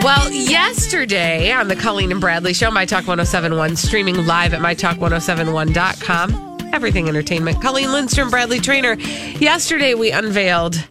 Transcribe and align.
Well, 0.00 0.30
yesterday 0.30 1.50
on 1.50 1.66
the 1.66 1.74
Colleen 1.74 2.12
and 2.12 2.20
Bradley 2.20 2.54
Show, 2.54 2.70
My 2.70 2.86
Talk 2.86 3.08
1071, 3.08 3.74
streaming 3.74 4.26
live 4.26 4.54
at 4.54 4.60
MyTalk1071.com, 4.60 6.70
everything 6.72 7.08
entertainment. 7.08 7.60
Colleen 7.60 7.90
Lindstrom, 7.90 8.30
Bradley 8.30 8.60
Traynor. 8.60 8.94
Yesterday, 8.94 9.94
we 9.94 10.12
unveiled 10.12 10.86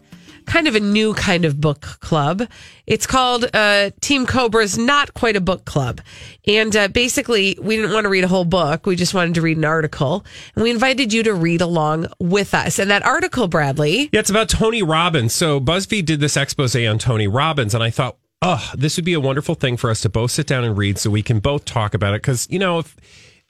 kind 0.45 0.67
of 0.67 0.75
a 0.75 0.81
new 0.81 1.13
kind 1.13 1.45
of 1.45 1.61
book 1.61 1.81
club. 2.01 2.49
It's 2.85 3.07
called 3.07 3.49
uh, 3.53 3.91
Team 4.01 4.25
Cobra's 4.25 4.77
Not 4.77 5.13
Quite 5.13 5.37
a 5.37 5.41
Book 5.41 5.63
Club. 5.63 6.01
And 6.45 6.75
uh, 6.75 6.89
basically, 6.89 7.57
we 7.61 7.77
didn't 7.77 7.93
want 7.93 8.03
to 8.03 8.09
read 8.09 8.25
a 8.25 8.27
whole 8.27 8.45
book. 8.45 8.85
We 8.85 8.97
just 8.97 9.13
wanted 9.13 9.35
to 9.35 9.41
read 9.41 9.57
an 9.57 9.65
article. 9.65 10.25
And 10.53 10.63
we 10.63 10.69
invited 10.69 11.13
you 11.13 11.23
to 11.23 11.33
read 11.33 11.61
along 11.61 12.07
with 12.19 12.53
us. 12.53 12.77
And 12.77 12.91
that 12.91 13.03
article, 13.03 13.47
Bradley. 13.47 14.09
Yeah, 14.11 14.19
it's 14.19 14.29
about 14.29 14.49
Tony 14.49 14.83
Robbins. 14.83 15.33
So 15.33 15.61
BuzzFeed 15.61 16.05
did 16.05 16.19
this 16.19 16.35
expose 16.35 16.75
on 16.75 16.99
Tony 16.99 17.27
Robbins, 17.27 17.73
and 17.73 17.81
I 17.81 17.89
thought, 17.89 18.17
oh, 18.41 18.71
this 18.75 18.97
would 18.97 19.05
be 19.05 19.13
a 19.13 19.19
wonderful 19.19 19.55
thing 19.55 19.77
for 19.77 19.89
us 19.89 20.01
to 20.01 20.09
both 20.09 20.31
sit 20.31 20.47
down 20.47 20.63
and 20.63 20.77
read 20.77 20.97
so 20.97 21.09
we 21.09 21.23
can 21.23 21.39
both 21.39 21.65
talk 21.65 21.93
about 21.93 22.13
it. 22.13 22.21
Because, 22.21 22.47
you 22.49 22.59
know, 22.59 22.79
if 22.79 22.95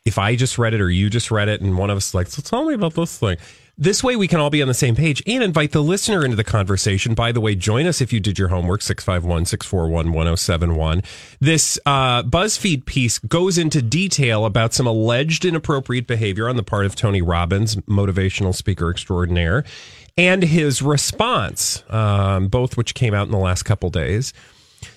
if 0.05 0.17
I 0.17 0.37
just 0.37 0.57
read 0.57 0.73
it 0.73 0.79
or 0.79 0.89
you 0.89 1.09
just 1.09 1.31
read 1.31 1.49
it 1.49 1.59
and 1.59 1.77
one 1.77 1.89
of 1.89 1.97
us 1.97 2.09
is 2.09 2.13
like, 2.13 2.27
so 2.27 2.41
tell 2.41 2.65
me 2.65 2.73
about 2.73 2.93
this 2.93 3.17
thing. 3.17 3.37
This 3.79 4.03
way 4.03 4.15
we 4.15 4.27
can 4.27 4.39
all 4.39 4.49
be 4.49 4.61
on 4.61 4.67
the 4.67 4.73
same 4.73 4.95
page 4.95 5.21
and 5.27 5.43
invite 5.43 5.71
the 5.71 5.83
listener 5.83 6.23
into 6.23 6.35
the 6.37 6.43
conversation. 6.43 7.13
By 7.13 7.31
the 7.31 7.41
way, 7.41 7.53
join 7.53 7.85
us 7.85 8.01
if 8.01 8.11
you 8.11 8.19
did 8.19 8.39
your 8.39 8.47
homework, 8.47 8.81
651 8.81 9.45
641 9.45 10.13
1071. 10.13 11.03
This 11.39 11.77
uh, 11.85 12.23
BuzzFeed 12.23 12.85
piece 12.85 13.19
goes 13.19 13.59
into 13.59 13.83
detail 13.83 14.45
about 14.45 14.73
some 14.73 14.87
alleged 14.87 15.45
inappropriate 15.45 16.07
behavior 16.07 16.49
on 16.49 16.55
the 16.55 16.63
part 16.63 16.87
of 16.87 16.95
Tony 16.95 17.21
Robbins, 17.21 17.75
motivational 17.75 18.55
speaker 18.55 18.89
extraordinaire, 18.89 19.63
and 20.17 20.41
his 20.41 20.81
response, 20.81 21.83
um, 21.89 22.47
both 22.47 22.77
which 22.77 22.95
came 22.95 23.13
out 23.13 23.27
in 23.27 23.31
the 23.31 23.37
last 23.37 23.61
couple 23.63 23.91
days. 23.91 24.33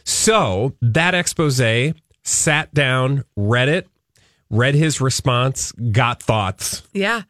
So 0.05 0.75
that 0.83 1.15
expose 1.15 1.61
sat 2.23 2.73
down, 2.75 3.25
read 3.37 3.69
it, 3.69 3.89
read 4.51 4.75
his 4.75 5.01
response, 5.01 5.73
got 5.73 6.23
thoughts. 6.23 6.83
Yeah. 6.93 7.23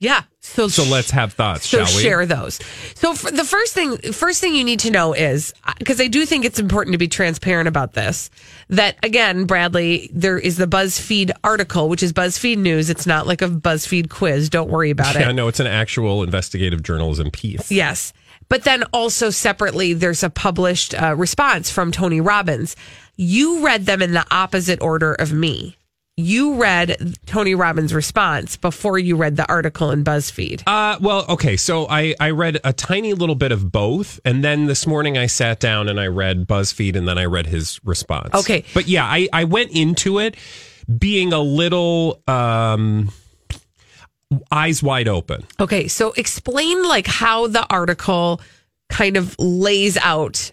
Yeah. 0.00 0.22
So, 0.40 0.68
So 0.68 0.84
let's 0.84 1.10
have 1.10 1.32
thoughts, 1.32 1.68
so 1.68 1.84
shall 1.84 1.96
we? 1.96 2.02
share 2.02 2.24
those. 2.24 2.60
So 2.94 3.14
for 3.14 3.30
the 3.32 3.44
first 3.44 3.74
thing, 3.74 3.98
first 4.12 4.40
thing 4.40 4.54
you 4.54 4.62
need 4.64 4.78
to 4.80 4.90
know 4.90 5.12
is 5.12 5.52
uh, 5.64 5.74
because 5.78 6.00
I 6.00 6.06
do 6.06 6.24
think 6.24 6.44
it's 6.44 6.60
important 6.60 6.94
to 6.94 6.98
be 6.98 7.08
transparent 7.08 7.66
about 7.68 7.94
this. 7.94 8.30
That 8.68 8.96
again, 9.02 9.44
Bradley, 9.44 10.08
there 10.12 10.38
is 10.38 10.56
the 10.56 10.66
BuzzFeed 10.66 11.32
article, 11.42 11.88
which 11.88 12.02
is 12.02 12.12
BuzzFeed 12.12 12.58
news. 12.58 12.90
It's 12.90 13.06
not 13.06 13.26
like 13.26 13.42
a 13.42 13.48
BuzzFeed 13.48 14.08
quiz. 14.08 14.48
Don't 14.48 14.70
worry 14.70 14.90
about 14.90 15.16
it. 15.16 15.20
Yeah, 15.20 15.32
no, 15.32 15.48
it's 15.48 15.60
an 15.60 15.66
actual 15.66 16.22
investigative 16.22 16.82
journalism 16.82 17.30
piece. 17.32 17.70
Yes. 17.70 18.12
But 18.48 18.64
then 18.64 18.84
also 18.92 19.30
separately, 19.30 19.92
there's 19.92 20.22
a 20.22 20.30
published 20.30 20.94
uh, 20.94 21.14
response 21.16 21.70
from 21.70 21.92
Tony 21.92 22.20
Robbins. 22.20 22.76
You 23.16 23.64
read 23.64 23.86
them 23.86 24.00
in 24.00 24.12
the 24.12 24.26
opposite 24.30 24.80
order 24.80 25.14
of 25.14 25.32
me. 25.32 25.76
You 26.16 26.54
read 26.54 27.16
Tony 27.26 27.54
Robbins' 27.54 27.94
response 27.94 28.56
before 28.56 28.98
you 28.98 29.14
read 29.14 29.36
the 29.36 29.48
article 29.48 29.92
in 29.92 30.02
BuzzFeed. 30.02 30.64
Uh, 30.66 30.98
well, 31.00 31.24
okay. 31.28 31.56
So 31.56 31.86
I, 31.88 32.16
I 32.18 32.30
read 32.30 32.58
a 32.64 32.72
tiny 32.72 33.14
little 33.14 33.36
bit 33.36 33.52
of 33.52 33.70
both. 33.70 34.18
And 34.24 34.42
then 34.42 34.66
this 34.66 34.84
morning 34.84 35.16
I 35.16 35.26
sat 35.26 35.60
down 35.60 35.88
and 35.88 36.00
I 36.00 36.08
read 36.08 36.48
BuzzFeed 36.48 36.96
and 36.96 37.06
then 37.06 37.18
I 37.18 37.26
read 37.26 37.46
his 37.46 37.78
response. 37.84 38.34
Okay. 38.34 38.64
But 38.74 38.88
yeah, 38.88 39.04
I, 39.04 39.28
I 39.32 39.44
went 39.44 39.70
into 39.70 40.18
it 40.18 40.34
being 40.98 41.32
a 41.32 41.40
little 41.40 42.20
um, 42.26 43.12
eyes 44.50 44.82
wide 44.82 45.08
open. 45.08 45.44
Okay, 45.60 45.88
so 45.88 46.12
explain 46.12 46.82
like 46.84 47.06
how 47.06 47.46
the 47.46 47.66
article 47.70 48.40
kind 48.88 49.16
of 49.16 49.36
lays 49.38 49.96
out 49.98 50.52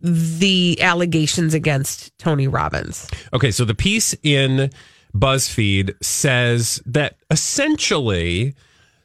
the 0.00 0.78
allegations 0.80 1.54
against 1.54 2.16
Tony 2.18 2.48
Robbins. 2.48 3.08
Okay, 3.32 3.50
so 3.50 3.64
the 3.64 3.74
piece 3.74 4.14
in 4.22 4.70
BuzzFeed 5.14 6.02
says 6.02 6.82
that 6.86 7.16
essentially 7.30 8.54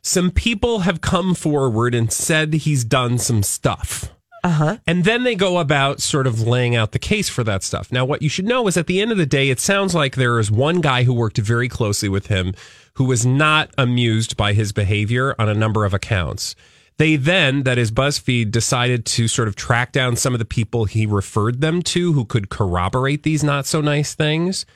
some 0.02 0.32
people 0.32 0.80
have 0.80 1.02
come 1.02 1.34
forward 1.34 1.96
and 1.96 2.12
said 2.14 2.54
he's 2.54 2.86
done 2.86 3.18
some 3.18 3.44
stuff. 3.44 4.15
Uh-huh. 4.46 4.78
And 4.86 5.06
then 5.06 5.24
they 5.24 5.34
go 5.34 5.58
about 5.58 6.02
sort 6.02 6.28
of 6.28 6.40
laying 6.40 6.76
out 6.76 6.92
the 6.92 7.00
case 7.00 7.28
for 7.30 7.44
that 7.44 7.64
stuff. 7.64 7.92
Now, 7.92 8.06
what 8.06 8.22
you 8.22 8.30
should 8.30 8.46
know 8.46 8.68
is 8.68 8.78
at 8.78 8.86
the 8.86 9.02
end 9.02 9.12
of 9.12 9.18
the 9.18 9.26
day, 9.26 9.50
it 9.50 9.60
sounds 9.60 9.96
like 9.96 10.16
there 10.16 10.40
is 10.40 10.52
one 10.52 10.82
guy 10.82 11.02
who 11.02 11.16
worked 11.16 11.40
very 11.40 11.68
closely 11.68 12.10
with 12.10 12.28
him 12.28 12.54
who 12.94 13.06
was 13.06 13.26
not 13.26 13.72
amused 13.76 14.38
by 14.38 14.54
his 14.54 14.72
behavior 14.72 15.34
on 15.40 15.50
a 15.50 15.56
number 15.56 15.84
of 15.84 15.96
accounts. 15.96 16.56
They 16.98 17.16
then, 17.16 17.64
that 17.64 17.80
is 17.80 17.92
BuzzFeed, 17.92 18.52
decided 18.52 19.08
to 19.08 19.28
sort 19.28 19.48
of 19.48 19.56
track 19.56 19.92
down 19.92 20.16
some 20.16 20.34
of 20.34 20.40
the 20.40 20.46
people 20.46 20.86
he 20.86 21.08
referred 21.08 21.60
them 21.60 21.82
to 21.82 22.14
who 22.14 22.24
could 22.24 22.50
corroborate 22.50 23.24
these 23.24 23.44
not 23.44 23.66
so 23.66 23.82
nice 23.82 24.14
things. 24.14 24.68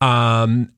Um, 0.00 0.72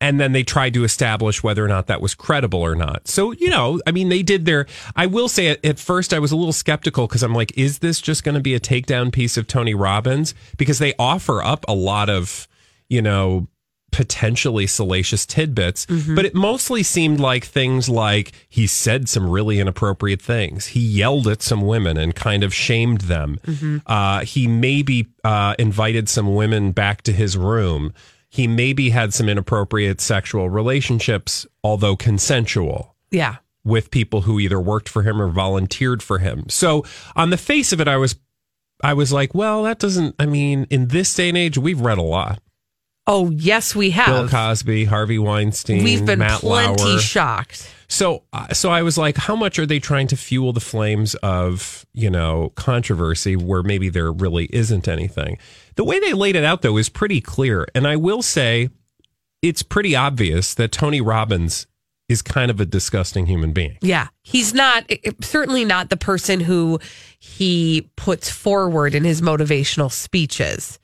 and 0.00 0.18
then 0.20 0.32
they 0.32 0.42
tried 0.42 0.74
to 0.74 0.84
establish 0.84 1.42
whether 1.42 1.64
or 1.64 1.68
not 1.68 1.86
that 1.88 2.00
was 2.00 2.14
credible 2.14 2.60
or 2.60 2.74
not. 2.74 3.06
So, 3.06 3.32
you 3.32 3.50
know, 3.50 3.80
I 3.86 3.92
mean, 3.92 4.08
they 4.08 4.22
did 4.22 4.46
their. 4.46 4.66
I 4.96 5.06
will 5.06 5.28
say 5.28 5.48
at, 5.48 5.64
at 5.64 5.78
first 5.78 6.14
I 6.14 6.18
was 6.18 6.32
a 6.32 6.36
little 6.36 6.52
skeptical 6.52 7.06
because 7.06 7.22
I'm 7.22 7.34
like, 7.34 7.56
is 7.58 7.80
this 7.80 8.00
just 8.00 8.24
going 8.24 8.34
to 8.34 8.40
be 8.40 8.54
a 8.54 8.60
takedown 8.60 9.12
piece 9.12 9.36
of 9.36 9.46
Tony 9.46 9.74
Robbins? 9.74 10.34
Because 10.56 10.78
they 10.78 10.94
offer 10.98 11.42
up 11.42 11.64
a 11.68 11.74
lot 11.74 12.08
of, 12.08 12.48
you 12.88 13.02
know, 13.02 13.46
potentially 13.92 14.68
salacious 14.68 15.26
tidbits, 15.26 15.84
but 16.14 16.24
it 16.24 16.32
mostly 16.32 16.80
seemed 16.82 17.18
like 17.18 17.44
things 17.44 17.88
like 17.88 18.30
he 18.48 18.64
said 18.68 19.08
some 19.08 19.28
really 19.28 19.58
inappropriate 19.58 20.22
things. 20.22 20.66
He 20.68 20.80
yelled 20.80 21.26
at 21.26 21.42
some 21.42 21.62
women 21.62 21.96
and 21.96 22.14
kind 22.14 22.44
of 22.44 22.54
shamed 22.54 23.02
them. 23.02 23.40
Uh, 23.86 24.20
he 24.20 24.46
maybe 24.46 25.08
uh, 25.24 25.56
invited 25.58 26.08
some 26.08 26.36
women 26.36 26.70
back 26.70 27.02
to 27.02 27.12
his 27.12 27.36
room. 27.36 27.92
He 28.30 28.46
maybe 28.46 28.90
had 28.90 29.12
some 29.12 29.28
inappropriate 29.28 30.00
sexual 30.00 30.48
relationships, 30.48 31.46
although 31.64 31.96
consensual 31.96 32.94
Yeah. 33.10 33.36
with 33.64 33.90
people 33.90 34.22
who 34.22 34.38
either 34.40 34.58
worked 34.60 34.88
for 34.88 35.02
him 35.02 35.20
or 35.20 35.28
volunteered 35.28 36.02
for 36.02 36.18
him. 36.18 36.44
So 36.48 36.84
on 37.16 37.30
the 37.30 37.36
face 37.36 37.72
of 37.72 37.80
it, 37.80 37.88
I 37.88 37.96
was, 37.96 38.16
I 38.82 38.94
was 38.94 39.12
like, 39.12 39.34
well, 39.34 39.64
that 39.64 39.78
doesn't. 39.80 40.14
I 40.18 40.26
mean, 40.26 40.66
in 40.70 40.88
this 40.88 41.12
day 41.14 41.28
and 41.28 41.36
age, 41.36 41.58
we've 41.58 41.80
read 41.80 41.98
a 41.98 42.02
lot. 42.02 42.40
Oh, 43.06 43.30
yes, 43.30 43.74
we 43.74 43.90
have. 43.90 44.06
Bill 44.06 44.22
have. 44.22 44.30
Cosby, 44.30 44.84
Harvey 44.84 45.18
Weinstein, 45.18 45.82
We've 45.82 46.04
been 46.04 46.20
Matt 46.20 46.40
plenty 46.40 46.82
Lauer. 46.82 46.98
shocked. 47.00 47.68
So, 47.88 48.22
uh, 48.32 48.52
so 48.52 48.70
I 48.70 48.82
was 48.82 48.96
like, 48.96 49.16
how 49.16 49.34
much 49.34 49.58
are 49.58 49.66
they 49.66 49.80
trying 49.80 50.06
to 50.08 50.16
fuel 50.16 50.52
the 50.52 50.60
flames 50.60 51.16
of 51.16 51.84
you 51.92 52.08
know 52.08 52.52
controversy 52.54 53.34
where 53.34 53.62
maybe 53.64 53.88
there 53.88 54.12
really 54.12 54.44
isn't 54.52 54.86
anything? 54.86 55.38
The 55.74 55.84
way 55.84 55.98
they 55.98 56.12
laid 56.12 56.36
it 56.36 56.44
out 56.44 56.62
though 56.62 56.76
is 56.76 56.88
pretty 56.88 57.20
clear, 57.20 57.66
and 57.74 57.88
I 57.88 57.96
will 57.96 58.22
say, 58.22 58.68
it's 59.42 59.62
pretty 59.62 59.96
obvious 59.96 60.54
that 60.54 60.70
Tony 60.70 61.00
Robbins 61.00 61.66
is 62.08 62.22
kind 62.22 62.50
of 62.50 62.60
a 62.60 62.66
disgusting 62.66 63.26
human 63.26 63.52
being. 63.52 63.78
Yeah. 63.82 64.08
He's 64.22 64.52
not, 64.52 64.90
certainly 65.22 65.64
not 65.64 65.90
the 65.90 65.96
person 65.96 66.40
who 66.40 66.80
he 67.20 67.88
puts 67.96 68.28
forward 68.28 68.96
in 68.96 69.04
his 69.04 69.22
motivational 69.22 69.92
speeches. 69.92 70.79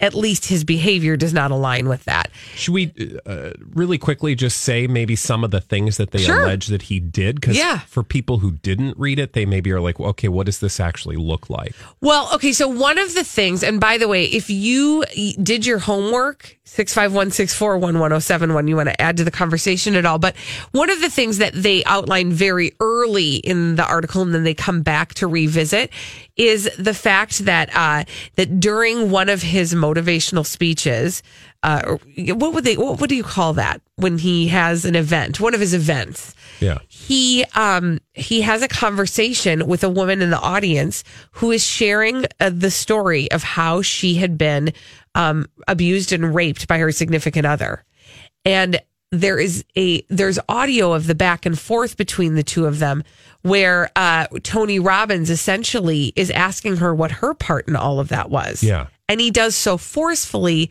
At 0.00 0.14
least 0.14 0.46
his 0.46 0.64
behavior 0.64 1.16
does 1.16 1.32
not 1.34 1.50
align 1.50 1.88
with 1.88 2.04
that. 2.04 2.30
Should 2.54 2.72
we 2.74 2.92
uh, 3.26 3.50
really 3.74 3.98
quickly 3.98 4.34
just 4.34 4.58
say 4.62 4.86
maybe 4.86 5.14
some 5.16 5.44
of 5.44 5.50
the 5.50 5.60
things 5.60 5.96
that 5.98 6.10
they 6.10 6.20
Sure. 6.20 6.42
allege 6.42 6.68
that 6.68 6.82
he 6.82 7.00
did? 7.00 7.36
Because 7.40 7.56
Yeah. 7.56 7.80
for 7.80 8.02
people 8.02 8.38
who 8.38 8.52
didn't 8.52 8.96
read 8.98 9.18
it, 9.18 9.32
they 9.34 9.44
maybe 9.46 9.70
are 9.72 9.80
like, 9.80 9.98
well, 9.98 10.10
okay, 10.10 10.28
what 10.28 10.46
does 10.46 10.58
this 10.60 10.80
actually 10.80 11.16
look 11.16 11.50
like? 11.50 11.74
Well, 12.00 12.28
okay, 12.34 12.52
so 12.52 12.66
one 12.68 12.98
of 12.98 13.14
the 13.14 13.24
things, 13.24 13.62
and 13.62 13.78
by 13.80 13.98
the 13.98 14.08
way, 14.08 14.24
if 14.24 14.48
you 14.50 15.04
did 15.42 15.66
your 15.66 15.78
homework, 15.78 16.56
651 16.64 17.32
641 17.32 17.94
1071, 17.98 18.68
you 18.68 18.76
want 18.76 18.88
to 18.88 19.00
add 19.02 19.16
to 19.16 19.24
the 19.24 19.30
conversation 19.30 19.96
at 19.96 20.06
all. 20.06 20.18
But 20.18 20.36
one 20.72 20.88
of 20.88 21.00
the 21.00 21.10
things 21.10 21.38
that 21.38 21.52
they 21.52 21.82
outline 21.84 22.32
very 22.32 22.72
early 22.80 23.36
in 23.36 23.74
the 23.76 23.84
article 23.84 24.22
and 24.22 24.32
then 24.32 24.44
they 24.44 24.54
come 24.54 24.82
back 24.82 25.14
to 25.14 25.26
revisit 25.26 25.90
is 26.36 26.70
the 26.78 26.94
fact 26.94 27.40
that 27.40 27.70
uh, 27.76 28.04
that 28.36 28.60
during 28.60 29.10
one 29.10 29.28
of 29.28 29.42
his 29.42 29.74
motivational 29.94 30.46
speeches, 30.46 31.22
uh, 31.62 31.96
what 32.16 32.54
would 32.54 32.64
they, 32.64 32.76
what, 32.76 33.00
what 33.00 33.08
do 33.08 33.16
you 33.16 33.22
call 33.22 33.52
that 33.54 33.80
when 33.96 34.18
he 34.18 34.48
has 34.48 34.84
an 34.84 34.94
event, 34.96 35.40
one 35.40 35.54
of 35.54 35.60
his 35.60 35.74
events? 35.74 36.34
Yeah. 36.60 36.78
he 36.88 37.42
um 37.54 38.00
he 38.12 38.42
has 38.42 38.60
a 38.60 38.68
conversation 38.68 39.66
with 39.66 39.82
a 39.82 39.88
woman 39.88 40.20
in 40.20 40.28
the 40.28 40.38
audience 40.38 41.04
who 41.32 41.50
is 41.52 41.64
sharing 41.64 42.26
uh, 42.38 42.50
the 42.52 42.70
story 42.70 43.30
of 43.30 43.42
how 43.42 43.80
she 43.80 44.16
had 44.16 44.36
been 44.36 44.74
um 45.14 45.46
abused 45.68 46.12
and 46.12 46.34
raped 46.34 46.68
by 46.68 46.76
her 46.76 46.92
significant 46.92 47.46
other 47.46 47.82
and 48.44 48.78
there 49.10 49.38
is 49.38 49.64
a 49.74 50.02
there's 50.10 50.38
audio 50.50 50.92
of 50.92 51.06
the 51.06 51.14
back 51.14 51.46
and 51.46 51.58
forth 51.58 51.96
between 51.96 52.34
the 52.34 52.42
two 52.42 52.66
of 52.66 52.78
them 52.78 53.04
where 53.40 53.90
uh 53.96 54.26
Tony 54.42 54.78
Robbins 54.78 55.30
essentially 55.30 56.12
is 56.16 56.30
asking 56.30 56.76
her 56.76 56.94
what 56.94 57.10
her 57.10 57.32
part 57.32 57.68
in 57.68 57.74
all 57.74 58.00
of 58.00 58.08
that 58.08 58.28
was 58.28 58.62
Yeah. 58.62 58.88
And 59.10 59.20
he 59.20 59.30
does 59.30 59.56
so 59.56 59.76
forcefully 59.76 60.70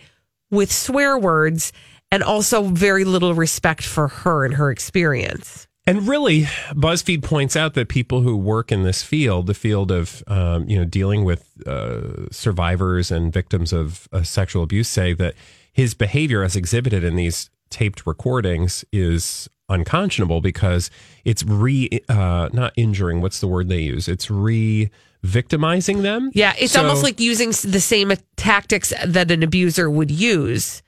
with 0.50 0.72
swear 0.72 1.20
words 1.20 1.74
and 2.10 2.24
also 2.24 2.64
very 2.64 3.04
little 3.04 3.34
respect 3.34 3.84
for 3.84 4.08
her 4.08 4.46
and 4.46 4.54
her 4.56 4.72
experience 4.72 5.68
And 5.86 6.08
really, 6.08 6.44
BuzzFeed 6.74 7.24
points 7.24 7.56
out 7.56 7.74
that 7.74 7.90
people 7.90 8.22
who 8.22 8.38
work 8.38 8.72
in 8.72 8.84
this 8.84 9.02
field, 9.02 9.48
the 9.48 9.54
field 9.54 9.92
of 9.92 10.24
um, 10.28 10.70
you 10.70 10.78
know 10.78 10.86
dealing 10.86 11.26
with 11.26 11.42
uh, 11.66 12.30
survivors 12.32 13.12
and 13.12 13.34
victims 13.34 13.74
of 13.74 14.08
uh, 14.12 14.22
sexual 14.22 14.62
abuse, 14.64 14.88
say 14.88 15.14
that 15.14 15.34
his 15.74 15.96
behavior, 15.96 16.44
as 16.44 16.56
exhibited 16.56 17.04
in 17.04 17.16
these 17.16 17.50
taped 17.70 18.06
recordings, 18.06 18.86
is 18.92 19.50
unconscionable 19.68 20.42
because 20.42 20.92
it's 21.26 21.44
re 21.44 21.90
uh, 22.08 22.50
not 22.54 22.72
injuring. 22.76 23.22
What's 23.22 23.40
the 23.40 23.48
word 23.48 23.68
they 23.68 23.82
use? 23.82 24.08
It's 24.08 24.30
re 24.30 24.92
victimizing 25.24 26.02
them. 26.02 26.32
Yeah, 26.34 26.54
it's 26.58 26.74
So- 26.74 26.82
almost 26.82 27.04
like 27.04 27.20
using 27.20 27.50
the 27.50 27.80
same 27.82 28.12
tactics 28.38 28.94
that 29.06 29.32
an 29.32 29.44
abuser 29.44 29.90
would 29.90 30.12
use. 30.12 30.82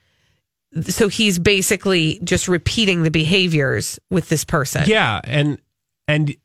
So 0.87 1.09
he's 1.09 1.37
basically 1.37 2.19
just 2.23 2.47
repeating 2.47 3.03
the 3.03 3.11
behaviors 3.11 3.99
with 4.09 4.29
this 4.29 4.45
person. 4.45 4.85
Yeah, 4.87 5.19
and 5.25 5.57
and 6.07 6.35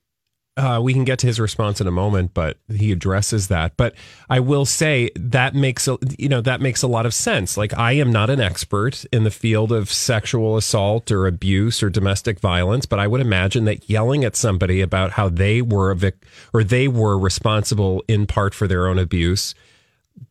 uh, 0.56 0.80
we 0.82 0.94
can 0.94 1.04
get 1.04 1.18
to 1.18 1.26
his 1.26 1.38
response 1.38 1.80
in 1.80 1.86
a 1.86 1.90
moment, 1.90 2.32
but 2.32 2.56
he 2.72 2.90
addresses 2.90 3.48
that. 3.48 3.76
But 3.76 3.94
I 4.30 4.40
will 4.40 4.64
say 4.64 5.10
that 5.14 5.54
makes 5.54 5.86
a 5.86 5.98
you 6.18 6.28
know 6.28 6.40
that 6.40 6.60
makes 6.60 6.82
a 6.82 6.86
lot 6.86 7.04
of 7.04 7.12
sense. 7.12 7.56
Like 7.56 7.76
I 7.76 7.92
am 7.92 8.10
not 8.10 8.30
an 8.30 8.40
expert 8.40 9.04
in 9.12 9.24
the 9.24 9.30
field 9.30 9.70
of 9.70 9.92
sexual 9.92 10.56
assault 10.56 11.10
or 11.10 11.26
abuse 11.26 11.82
or 11.82 11.90
domestic 11.90 12.40
violence, 12.40 12.86
but 12.86 12.98
I 12.98 13.06
would 13.06 13.20
imagine 13.20 13.66
that 13.66 13.90
yelling 13.90 14.24
at 14.24 14.34
somebody 14.34 14.80
about 14.80 15.12
how 15.12 15.28
they 15.28 15.60
were 15.60 15.90
a 15.90 15.96
vic- 15.96 16.24
or 16.54 16.64
they 16.64 16.88
were 16.88 17.18
responsible 17.18 18.02
in 18.08 18.26
part 18.26 18.54
for 18.54 18.66
their 18.66 18.86
own 18.86 18.98
abuse. 18.98 19.54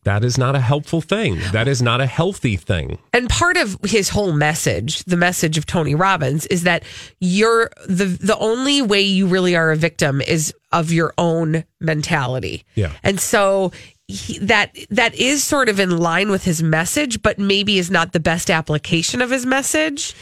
That 0.04 0.24
is 0.24 0.38
not 0.38 0.54
a 0.54 0.60
helpful 0.60 1.00
thing. 1.00 1.40
That 1.52 1.66
is 1.66 1.82
not 1.82 2.00
a 2.00 2.06
healthy 2.06 2.56
thing. 2.56 2.98
And 3.12 3.28
part 3.28 3.56
of 3.56 3.76
his 3.84 4.08
whole 4.08 4.32
message, 4.32 5.02
the 5.04 5.16
message 5.16 5.58
of 5.58 5.66
Tony 5.66 5.94
Robbins, 5.94 6.46
is 6.46 6.62
that 6.62 6.84
you're 7.20 7.70
the 7.88 8.04
the 8.04 8.38
only 8.38 8.82
way 8.82 9.00
you 9.00 9.26
really 9.26 9.56
are 9.56 9.72
a 9.72 9.76
victim 9.76 10.20
is 10.20 10.54
of 10.70 10.92
your 10.92 11.12
own 11.18 11.64
mentality. 11.80 12.64
Yeah. 12.76 12.92
And 13.02 13.20
so 13.20 13.72
he, 14.06 14.38
that 14.38 14.76
that 14.90 15.14
is 15.16 15.42
sort 15.42 15.68
of 15.68 15.80
in 15.80 15.98
line 15.98 16.30
with 16.30 16.44
his 16.44 16.62
message, 16.62 17.22
but 17.22 17.38
maybe 17.38 17.78
is 17.78 17.90
not 17.90 18.12
the 18.12 18.20
best 18.20 18.50
application 18.50 19.20
of 19.20 19.30
his 19.30 19.44
message. 19.44 20.14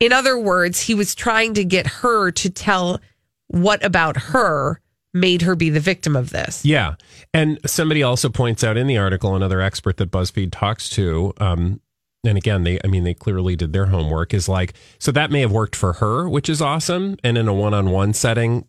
In 0.00 0.12
other 0.12 0.38
words, 0.38 0.80
he 0.80 0.94
was 0.94 1.14
trying 1.14 1.54
to 1.54 1.64
get 1.64 1.86
her 1.86 2.30
to 2.30 2.50
tell 2.50 3.00
what 3.48 3.84
about 3.84 4.16
her 4.16 4.80
made 5.12 5.42
her 5.42 5.56
be 5.56 5.70
the 5.70 5.80
victim 5.80 6.16
of 6.16 6.30
this. 6.30 6.64
Yeah. 6.64 6.94
And 7.34 7.58
somebody 7.66 8.02
also 8.02 8.28
points 8.28 8.62
out 8.62 8.76
in 8.76 8.86
the 8.86 8.98
article, 8.98 9.34
another 9.34 9.60
expert 9.60 9.96
that 9.96 10.10
BuzzFeed 10.10 10.50
talks 10.52 10.88
to, 10.90 11.32
um, 11.38 11.80
and 12.24 12.36
again, 12.36 12.64
they, 12.64 12.78
I 12.84 12.86
mean, 12.86 13.04
they 13.04 13.14
clearly 13.14 13.56
did 13.56 13.72
their 13.72 13.86
homework, 13.86 14.34
is 14.34 14.48
like, 14.48 14.74
so 14.98 15.10
that 15.12 15.30
may 15.30 15.40
have 15.40 15.52
worked 15.52 15.74
for 15.74 15.94
her, 15.94 16.28
which 16.28 16.48
is 16.48 16.60
awesome. 16.60 17.16
And 17.24 17.38
in 17.38 17.48
a 17.48 17.54
one 17.54 17.74
on 17.74 17.90
one 17.90 18.12
setting, 18.12 18.66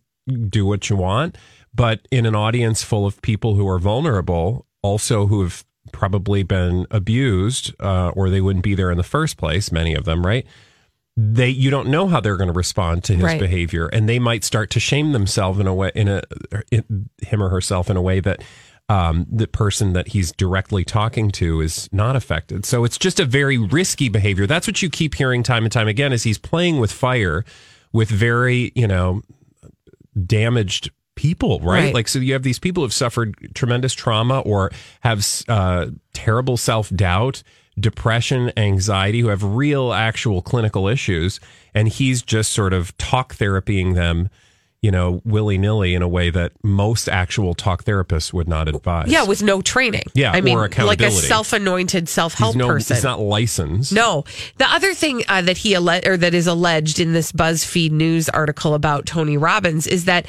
do 0.49 0.65
what 0.65 0.89
you 0.89 0.95
want. 0.95 1.37
But 1.73 2.07
in 2.11 2.25
an 2.25 2.35
audience 2.35 2.83
full 2.83 3.05
of 3.05 3.21
people 3.21 3.55
who 3.55 3.67
are 3.67 3.79
vulnerable, 3.79 4.65
also 4.81 5.27
who 5.27 5.43
have 5.43 5.65
probably 5.91 6.43
been 6.43 6.85
abused, 6.91 7.73
uh, 7.81 8.09
or 8.09 8.29
they 8.29 8.41
wouldn't 8.41 8.63
be 8.63 8.75
there 8.75 8.91
in 8.91 8.97
the 8.97 9.03
first 9.03 9.37
place, 9.37 9.71
many 9.71 9.93
of 9.93 10.05
them, 10.05 10.25
right? 10.25 10.45
They 11.17 11.49
you 11.49 11.69
don't 11.69 11.89
know 11.89 12.07
how 12.07 12.19
they're 12.19 12.37
going 12.37 12.47
to 12.47 12.53
respond 12.53 13.03
to 13.03 13.13
his 13.13 13.23
Right. 13.23 13.39
behavior 13.39 13.87
and 13.87 14.07
they 14.07 14.17
might 14.19 14.43
start 14.43 14.69
to 14.71 14.79
shame 14.79 15.11
themselves 15.11 15.59
in 15.59 15.67
a 15.67 15.73
way 15.73 15.91
in 15.93 16.07
a 16.07 16.21
in, 16.71 17.09
him 17.21 17.43
or 17.43 17.49
herself 17.49 17.89
in 17.89 17.97
a 17.97 18.01
way 18.01 18.19
that 18.19 18.43
um, 18.89 19.25
the 19.31 19.47
person 19.47 19.93
that 19.93 20.09
he's 20.09 20.31
directly 20.33 20.83
talking 20.83 21.31
to 21.31 21.61
is 21.61 21.89
not 21.91 22.15
affected 22.15 22.65
so 22.65 22.83
it's 22.85 22.97
just 22.97 23.19
a 23.19 23.25
very 23.25 23.57
risky 23.57 24.09
behavior 24.09 24.47
that's 24.47 24.67
what 24.67 24.81
you 24.81 24.89
keep 24.89 25.15
hearing 25.15 25.43
time 25.43 25.63
and 25.63 25.71
time 25.71 25.87
again 25.87 26.13
is 26.13 26.23
he's 26.23 26.37
playing 26.37 26.79
with 26.79 26.91
fire 26.91 27.43
with 27.91 28.09
very 28.09 28.71
you 28.75 28.87
know 28.87 29.21
damaged 30.25 30.91
people, 31.15 31.59
right? 31.59 31.85
Right. 31.85 31.93
Like, 31.93 32.07
so 32.07 32.19
you 32.19 32.33
have 32.33 32.43
these 32.43 32.59
people 32.59 32.83
who've 32.83 32.93
suffered 32.93 33.35
tremendous 33.53 33.93
trauma 33.93 34.39
or 34.39 34.71
have 35.01 35.25
uh, 35.47 35.87
terrible 36.13 36.57
self 36.57 36.89
doubt, 36.95 37.43
depression, 37.79 38.51
anxiety, 38.57 39.21
who 39.21 39.27
have 39.29 39.43
real, 39.43 39.93
actual 39.93 40.41
clinical 40.41 40.87
issues. 40.87 41.39
And 41.73 41.87
he's 41.87 42.21
just 42.21 42.51
sort 42.51 42.73
of 42.73 42.95
talk 42.97 43.35
therapying 43.35 43.95
them, 43.95 44.29
you 44.81 44.91
know, 44.91 45.21
willy 45.23 45.57
nilly 45.57 45.93
in 45.93 46.01
a 46.01 46.07
way 46.07 46.31
that 46.31 46.51
most 46.63 47.07
actual 47.07 47.53
talk 47.53 47.83
therapists 47.83 48.33
would 48.33 48.47
not 48.47 48.67
advise. 48.67 49.09
Yeah, 49.09 49.23
with 49.23 49.43
no 49.43 49.61
training. 49.61 50.03
Yeah, 50.15 50.31
I 50.31 50.41
mean, 50.41 50.57
like 50.57 51.01
a 51.01 51.11
self-anointed 51.11 52.09
self-help 52.09 52.55
no, 52.55 52.67
person. 52.67 52.95
he's 52.95 53.03
not 53.03 53.19
licensed. 53.19 53.93
No, 53.93 54.25
the 54.57 54.65
other 54.65 54.93
thing 54.93 55.23
uh, 55.29 55.43
that 55.43 55.57
he 55.57 55.75
alle- 55.75 56.05
or 56.05 56.17
that 56.17 56.33
is 56.33 56.47
alleged 56.47 56.99
in 56.99 57.13
this 57.13 57.31
BuzzFeed 57.31 57.91
news 57.91 58.27
article 58.29 58.73
about 58.73 59.05
Tony 59.05 59.37
Robbins 59.37 59.85
is 59.85 60.05
that 60.05 60.25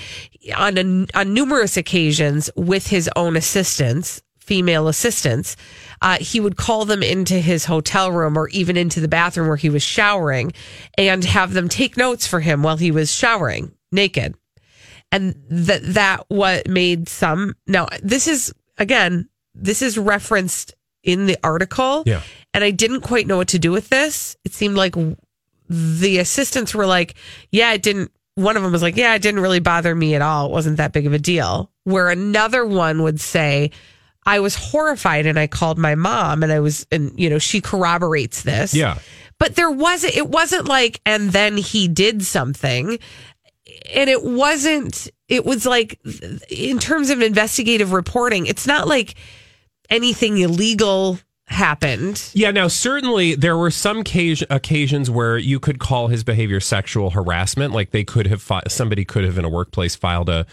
on 0.54 0.76
a, 0.76 1.18
on 1.18 1.32
numerous 1.32 1.76
occasions 1.76 2.50
with 2.54 2.88
his 2.88 3.08
own 3.16 3.36
assistants, 3.36 4.20
female 4.42 4.88
assistants, 4.88 5.56
uh, 6.02 6.18
he 6.18 6.40
would 6.40 6.56
call 6.56 6.84
them 6.84 7.02
into 7.02 7.34
his 7.34 7.64
hotel 7.64 8.10
room 8.10 8.36
or 8.36 8.48
even 8.48 8.76
into 8.76 9.00
the 9.00 9.08
bathroom 9.08 9.46
where 9.46 9.56
he 9.56 9.70
was 9.70 9.82
showering, 9.82 10.52
and 10.98 11.24
have 11.24 11.52
them 11.52 11.68
take 11.68 11.96
notes 11.96 12.26
for 12.26 12.40
him 12.40 12.62
while 12.62 12.76
he 12.76 12.90
was 12.90 13.12
showering 13.12 13.72
naked. 13.92 14.34
And 15.12 15.34
that 15.50 15.82
that 15.94 16.24
what 16.28 16.66
made 16.66 17.08
some 17.08 17.54
now 17.66 17.86
this 18.02 18.26
is 18.26 18.52
again 18.78 19.28
this 19.54 19.82
is 19.82 19.98
referenced 19.98 20.74
in 21.04 21.26
the 21.26 21.36
article. 21.44 22.02
Yeah. 22.06 22.22
and 22.54 22.64
i 22.64 22.70
didn't 22.70 23.02
quite 23.02 23.26
know 23.26 23.36
what 23.36 23.48
to 23.48 23.58
do 23.58 23.70
with 23.70 23.90
this. 23.90 24.36
It 24.44 24.54
seemed 24.54 24.76
like 24.76 24.94
the 25.68 26.18
assistants 26.18 26.74
were 26.74 26.86
like 26.86 27.14
yeah 27.50 27.72
it 27.72 27.82
didn't 27.82 28.10
one 28.34 28.56
of 28.56 28.62
them 28.62 28.72
was 28.72 28.82
like 28.82 28.96
yeah 28.96 29.14
it 29.14 29.22
didn't 29.22 29.40
really 29.40 29.60
bother 29.60 29.94
me 29.94 30.14
at 30.14 30.22
all. 30.22 30.46
It 30.46 30.52
wasn't 30.52 30.78
that 30.78 30.92
big 30.92 31.06
of 31.06 31.12
a 31.12 31.18
deal. 31.18 31.70
Where 31.84 32.08
another 32.08 32.64
one 32.64 33.02
would 33.02 33.20
say 33.20 33.70
i 34.26 34.40
was 34.40 34.54
horrified 34.54 35.26
and 35.26 35.38
i 35.38 35.46
called 35.46 35.78
my 35.78 35.94
mom 35.94 36.42
and 36.42 36.52
i 36.52 36.60
was 36.60 36.86
and 36.92 37.12
you 37.18 37.28
know 37.30 37.38
she 37.38 37.60
corroborates 37.60 38.42
this 38.42 38.74
Yeah. 38.74 38.98
but 39.38 39.56
there 39.56 39.70
wasn't 39.70 40.16
it 40.16 40.28
wasn't 40.28 40.66
like 40.66 41.00
and 41.06 41.30
then 41.30 41.56
he 41.56 41.88
did 41.88 42.22
something 42.24 42.98
and 43.94 44.10
it 44.10 44.22
wasn't 44.22 45.08
it 45.28 45.44
was 45.44 45.64
like 45.66 45.98
in 46.50 46.78
terms 46.78 47.10
of 47.10 47.20
investigative 47.22 47.92
reporting 47.92 48.46
it's 48.46 48.66
not 48.66 48.86
like 48.86 49.14
anything 49.90 50.38
illegal 50.38 51.18
happened 51.46 52.22
Yeah, 52.32 52.50
now 52.50 52.68
certainly 52.68 53.34
there 53.34 53.58
were 53.58 53.70
some 53.70 53.98
occasion, 53.98 54.46
occasions 54.48 55.10
where 55.10 55.36
you 55.36 55.60
could 55.60 55.78
call 55.78 56.08
his 56.08 56.24
behavior 56.24 56.60
sexual 56.60 57.10
harassment. 57.10 57.74
Like 57.74 57.90
they 57.90 58.04
could 58.04 58.26
have 58.26 58.40
fi- 58.40 58.62
somebody 58.68 59.04
could 59.04 59.24
have 59.24 59.36
in 59.36 59.44
a 59.44 59.50
workplace 59.50 59.94
filed 59.94 60.30
a, 60.30 60.46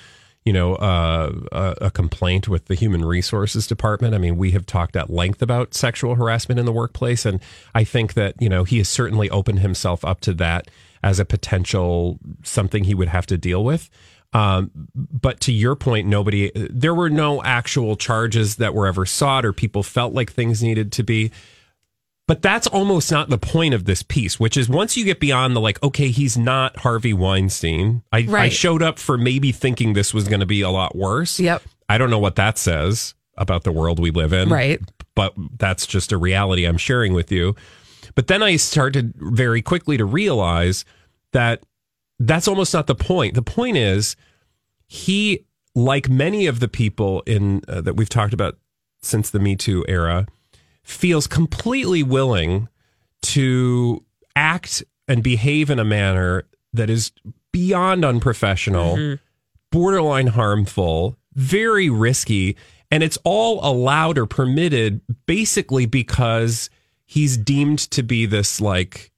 you 0.50 0.54
know, 0.54 0.74
uh, 0.78 1.32
a, 1.52 1.86
a 1.86 1.92
complaint 1.92 2.48
with 2.48 2.66
the 2.66 2.74
human 2.74 3.06
resources 3.06 3.68
department. 3.68 4.16
I 4.16 4.18
mean, 4.18 4.36
we 4.36 4.50
have 4.50 4.66
talked 4.66 4.96
at 4.96 5.12
length 5.12 5.44
about 5.44 5.76
sexual 5.76 6.16
harassment 6.16 6.58
in 6.58 6.66
the 6.66 6.72
workplace, 6.72 7.24
and 7.24 7.40
I 7.76 7.84
think 7.84 8.16
that 8.16 8.34
you 8.40 8.50
know 8.50 8.64
he 8.64 8.80
has 8.80 8.90
certainly 8.90 9.30
opened 9.30 9.60
himself 9.60 10.04
up 10.04 10.22
to 10.22 10.34
that 10.34 10.68
as 11.04 11.20
a 11.20 11.26
potential 11.26 12.18
something 12.42 12.86
he 12.86 12.96
would 12.96 13.10
have 13.10 13.28
to 13.28 13.38
deal 13.38 13.64
with. 13.64 13.92
Um, 14.34 14.72
but 14.96 15.40
to 15.42 15.52
your 15.52 15.76
point, 15.76 16.08
nobody, 16.08 16.52
there 16.56 16.96
were 16.96 17.12
no 17.12 17.44
actual 17.44 17.96
charges 17.96 18.56
that 18.56 18.74
were 18.74 18.88
ever 18.88 19.06
sought 19.06 19.46
or 19.46 19.54
people 19.54 19.84
felt 19.84 20.16
like 20.16 20.32
things 20.32 20.64
needed 20.64 20.92
to 20.94 21.04
be. 21.04 21.30
But 22.30 22.44
that's 22.44 22.68
almost 22.68 23.12
not 23.12 23.32
the 23.32 23.40
point 23.40 23.74
of 23.74 23.86
this 23.86 24.04
piece, 24.04 24.40
which 24.40 24.56
is 24.56 24.70
once 24.70 24.96
you 24.96 25.04
get 25.04 25.20
beyond 25.20 25.56
the 25.56 25.60
like, 25.60 25.82
okay, 25.82 26.10
he's 26.10 26.38
not 26.38 26.78
Harvey 26.78 27.12
Weinstein. 27.12 28.04
I, 28.12 28.28
I 28.32 28.50
showed 28.50 28.84
up 28.84 29.00
for 29.00 29.18
maybe 29.18 29.52
thinking 29.52 29.94
this 29.94 30.14
was 30.14 30.28
going 30.28 30.42
to 30.42 30.46
be 30.46 30.62
a 30.62 30.70
lot 30.70 30.96
worse. 30.96 31.40
Yep. 31.40 31.64
I 31.90 31.98
don't 31.98 32.12
know 32.12 32.20
what 32.20 32.36
that 32.36 32.60
says 32.60 33.16
about 33.36 33.64
the 33.64 33.72
world 33.72 33.98
we 33.98 34.12
live 34.12 34.32
in. 34.32 34.48
Right. 34.48 34.80
But 35.16 35.34
that's 35.58 35.88
just 35.88 36.12
a 36.12 36.20
reality 36.20 36.66
I'm 36.66 36.78
sharing 36.78 37.14
with 37.14 37.32
you. 37.32 37.56
But 38.14 38.28
then 38.28 38.44
I 38.44 38.58
started 38.58 39.16
very 39.16 39.64
quickly 39.64 39.98
to 39.98 40.06
realize 40.06 40.86
that 41.34 41.64
that's 42.20 42.48
almost 42.48 42.76
not 42.76 42.86
the 42.86 42.94
point. 42.94 43.34
The 43.34 43.42
point 43.42 43.76
is 43.76 44.16
he, 44.86 45.48
like 45.74 46.10
many 46.10 46.46
of 46.46 46.60
the 46.60 46.68
people 46.68 47.24
in 47.26 47.64
uh, 47.68 47.82
that 47.82 47.96
we've 47.96 48.08
talked 48.08 48.34
about 48.34 48.60
since 49.02 49.32
the 49.32 49.40
Me 49.40 49.56
Too 49.56 49.84
era, 49.88 50.28
feels 50.90 51.28
completely 51.28 52.02
willing 52.02 52.68
to 53.22 54.04
act 54.36 54.84
and 55.08 55.24
behave 55.24 55.70
in 55.70 55.80
a 55.80 55.86
manner 55.86 56.44
that 56.74 56.90
is 56.90 57.12
beyond 57.52 58.04
unprofessional, 58.04 58.96
mm-hmm. 58.96 59.16
borderline 59.72 60.28
harmful, 60.28 61.16
very 61.34 61.90
risky, 61.90 62.56
and 62.90 63.04
it's 63.04 63.18
all 63.24 63.60
allowed 63.64 64.18
or 64.18 64.26
permitted 64.26 65.02
basically 65.28 65.86
because 65.86 66.70
he's 67.06 67.38
deemed 67.38 67.80
to 67.80 68.02
be 68.02 68.26
this 68.26 68.60
like 68.60 69.12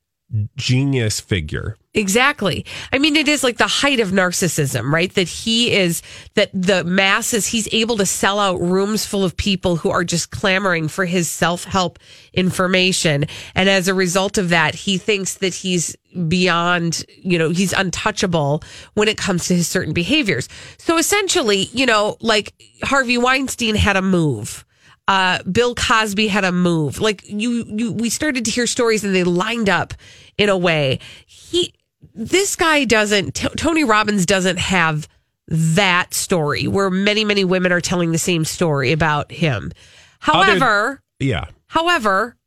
genius 0.55 1.19
figure. 1.19 1.77
Exactly. 1.93 2.65
I 2.93 2.99
mean, 2.99 3.17
it 3.17 3.27
is 3.27 3.43
like 3.43 3.57
the 3.57 3.67
height 3.67 3.99
of 3.99 4.11
narcissism, 4.11 4.91
right? 4.93 5.13
That 5.13 5.27
he 5.27 5.73
is, 5.73 6.01
that 6.35 6.49
the 6.53 6.85
masses, 6.85 7.47
he's 7.47 7.67
able 7.73 7.97
to 7.97 8.05
sell 8.05 8.39
out 8.39 8.61
rooms 8.61 9.05
full 9.05 9.25
of 9.25 9.35
people 9.35 9.75
who 9.75 9.89
are 9.89 10.05
just 10.05 10.31
clamoring 10.31 10.87
for 10.87 11.03
his 11.03 11.29
self 11.29 11.65
help 11.65 11.99
information. 12.33 13.25
And 13.55 13.67
as 13.67 13.89
a 13.89 13.93
result 13.93 14.37
of 14.37 14.49
that, 14.49 14.73
he 14.73 14.97
thinks 14.97 15.35
that 15.35 15.53
he's 15.53 15.95
beyond, 16.29 17.03
you 17.17 17.37
know, 17.37 17.49
he's 17.49 17.73
untouchable 17.73 18.63
when 18.93 19.09
it 19.09 19.17
comes 19.17 19.47
to 19.47 19.55
his 19.55 19.67
certain 19.67 19.93
behaviors. 19.93 20.47
So 20.77 20.97
essentially, 20.97 21.69
you 21.73 21.85
know, 21.85 22.15
like 22.21 22.53
Harvey 22.83 23.17
Weinstein 23.17 23.75
had 23.75 23.97
a 23.97 24.01
move 24.01 24.63
uh, 25.11 25.43
Bill 25.43 25.75
Cosby 25.75 26.27
had 26.27 26.45
a 26.45 26.51
move. 26.53 26.99
Like 27.01 27.21
you, 27.27 27.65
you, 27.67 27.91
we 27.91 28.09
started 28.09 28.45
to 28.45 28.51
hear 28.51 28.65
stories 28.65 29.03
and 29.03 29.13
they 29.13 29.25
lined 29.25 29.67
up 29.67 29.93
in 30.37 30.47
a 30.47 30.57
way. 30.57 30.99
He, 31.25 31.73
this 32.15 32.55
guy 32.55 32.85
doesn't, 32.85 33.35
T- 33.35 33.49
Tony 33.57 33.83
Robbins 33.83 34.25
doesn't 34.25 34.57
have 34.59 35.09
that 35.47 36.13
story 36.13 36.65
where 36.67 36.89
many, 36.89 37.25
many 37.25 37.43
women 37.43 37.73
are 37.73 37.81
telling 37.81 38.13
the 38.13 38.17
same 38.17 38.45
story 38.45 38.93
about 38.93 39.31
him. 39.33 39.71
However, 40.19 41.01
Yeah. 41.19 41.45
however, 41.67 42.37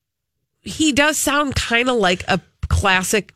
he 0.62 0.92
does 0.92 1.18
sound 1.18 1.54
kind 1.54 1.90
of 1.90 1.96
like 1.96 2.24
a 2.28 2.40
classic, 2.68 3.34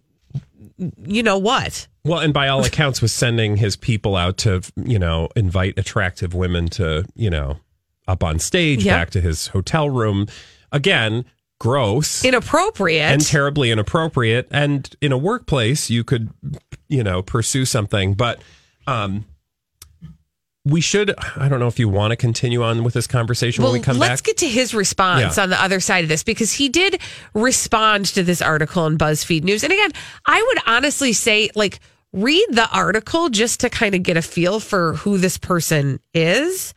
you 1.05 1.23
know 1.23 1.37
what? 1.37 1.87
Well, 2.05 2.21
and 2.21 2.33
by 2.33 2.49
all 2.49 2.65
accounts, 2.65 3.03
was 3.03 3.13
sending 3.13 3.59
his 3.59 3.77
people 3.77 4.17
out 4.17 4.39
to, 4.39 4.63
you 4.83 4.99
know, 4.99 5.29
invite 5.37 5.79
attractive 5.79 6.33
women 6.33 6.69
to, 6.71 7.05
you 7.15 7.29
know, 7.29 7.59
up 8.09 8.25
on 8.25 8.41
stage, 8.41 8.85
Yep. 8.85 8.97
back 8.97 9.11
to 9.11 9.21
his 9.21 9.49
hotel 9.49 9.89
room. 9.89 10.27
Again, 10.73 11.25
gross 11.61 12.25
Inappropriate. 12.25 13.13
and 13.13 13.25
terribly 13.25 13.71
inappropriate. 13.71 14.49
And 14.51 14.89
in 15.01 15.13
a 15.13 15.19
workplace, 15.19 15.91
you 15.91 16.03
could, 16.05 16.31
you 16.89 17.05
know, 17.05 17.23
pursue 17.23 17.65
something. 17.65 18.15
But 18.15 18.41
um, 18.87 19.25
we 20.65 20.81
should, 20.81 21.15
I 21.37 21.49
don't 21.49 21.61
know 21.61 21.67
if 21.67 21.79
you 21.79 21.89
want 21.89 22.11
to 22.13 22.17
continue 22.17 22.63
on 22.63 22.85
with 22.85 22.95
this 22.95 23.07
conversation 23.07 23.65
when 23.65 23.73
we 23.73 23.81
come 23.81 23.99
back 23.99 24.11
let's 24.11 24.21
get 24.21 24.37
to 24.39 24.49
his 24.49 24.75
response 24.75 25.37
Yeah. 25.37 25.43
on 25.45 25.51
the 25.51 25.63
other 25.63 25.81
side 25.81 26.05
of 26.05 26.09
this 26.11 26.23
because 26.23 26.53
he 26.53 26.69
did 26.69 27.01
respond 27.35 28.07
to 28.07 28.23
this 28.23 28.43
article 28.43 28.87
in 28.87 28.99
BuzzFeed 28.99 29.45
News. 29.45 29.65
And 29.65 29.73
again, 29.73 29.91
I 30.27 30.43
would 30.43 30.59
honestly 30.67 31.13
say, 31.13 31.51
like, 31.55 31.81
read 32.13 32.47
the 32.51 32.69
article 32.71 33.29
just 33.31 33.61
to 33.61 33.71
kind 33.71 33.95
of 33.95 34.03
get 34.03 34.17
a 34.17 34.23
feel 34.23 34.61
for 34.61 34.95
who 34.95 35.19
this 35.19 35.39
person 35.39 36.01
is. 36.15 36.73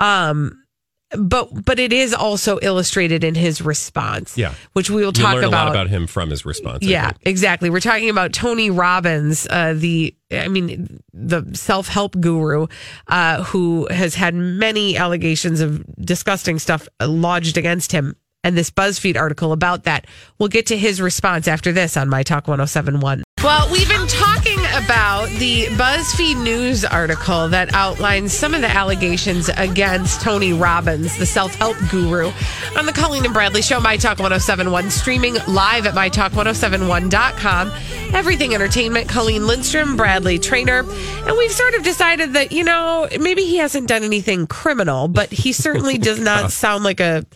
Um, 0.00 0.63
but 1.10 1.64
but 1.64 1.78
it 1.78 1.92
is 1.92 2.12
also 2.12 2.58
illustrated 2.60 3.24
in 3.24 3.34
his 3.34 3.62
response. 3.62 4.36
Yeah. 4.36 4.54
which 4.72 4.90
we 4.90 5.04
will 5.04 5.12
talk 5.12 5.34
learn 5.34 5.44
a 5.44 5.48
lot 5.48 5.68
about. 5.68 5.70
about 5.70 5.88
him 5.88 6.06
from 6.06 6.30
his 6.30 6.44
response. 6.44 6.84
Yeah, 6.84 7.12
exactly. 7.22 7.70
We're 7.70 7.80
talking 7.80 8.10
about 8.10 8.32
Tony 8.32 8.70
Robbins, 8.70 9.46
uh, 9.48 9.74
the 9.76 10.14
I 10.32 10.48
mean 10.48 11.00
the 11.12 11.44
self 11.54 11.88
help 11.88 12.18
guru, 12.20 12.66
uh, 13.06 13.44
who 13.44 13.86
has 13.90 14.14
had 14.14 14.34
many 14.34 14.96
allegations 14.96 15.60
of 15.60 15.84
disgusting 16.04 16.58
stuff 16.58 16.88
lodged 17.00 17.56
against 17.56 17.92
him, 17.92 18.16
and 18.42 18.56
this 18.58 18.70
BuzzFeed 18.70 19.16
article 19.16 19.52
about 19.52 19.84
that. 19.84 20.06
We'll 20.38 20.48
get 20.48 20.66
to 20.66 20.76
his 20.76 21.00
response 21.00 21.46
after 21.46 21.70
this 21.70 21.96
on 21.96 22.08
My 22.08 22.22
Talk 22.22 22.48
1071. 22.48 23.22
Well, 23.44 23.70
we've 23.70 23.86
been 23.90 24.06
talking 24.06 24.58
about 24.74 25.28
the 25.38 25.66
BuzzFeed 25.66 26.42
News 26.42 26.82
article 26.82 27.46
that 27.50 27.74
outlines 27.74 28.32
some 28.32 28.54
of 28.54 28.62
the 28.62 28.70
allegations 28.70 29.50
against 29.50 30.22
Tony 30.22 30.54
Robbins, 30.54 31.18
the 31.18 31.26
self 31.26 31.54
help 31.56 31.76
guru, 31.90 32.32
on 32.74 32.86
the 32.86 32.92
Colleen 32.92 33.26
and 33.26 33.34
Bradley 33.34 33.60
Show, 33.60 33.80
My 33.80 33.98
Talk 33.98 34.18
1071, 34.18 34.90
streaming 34.90 35.34
live 35.46 35.84
at 35.84 35.92
MyTalk1071.com. 35.92 37.70
Everything 38.14 38.54
Entertainment, 38.54 39.10
Colleen 39.10 39.46
Lindstrom, 39.46 39.98
Bradley 39.98 40.38
Traynor. 40.38 40.78
And 40.78 41.36
we've 41.36 41.52
sort 41.52 41.74
of 41.74 41.82
decided 41.82 42.32
that, 42.32 42.50
you 42.50 42.64
know, 42.64 43.06
maybe 43.20 43.42
he 43.42 43.58
hasn't 43.58 43.88
done 43.88 44.04
anything 44.04 44.46
criminal, 44.46 45.06
but 45.06 45.30
he 45.30 45.52
certainly 45.52 45.98
does 45.98 46.18
not 46.18 46.50
sound 46.62 46.82
like 46.82 47.00
a 47.00 47.26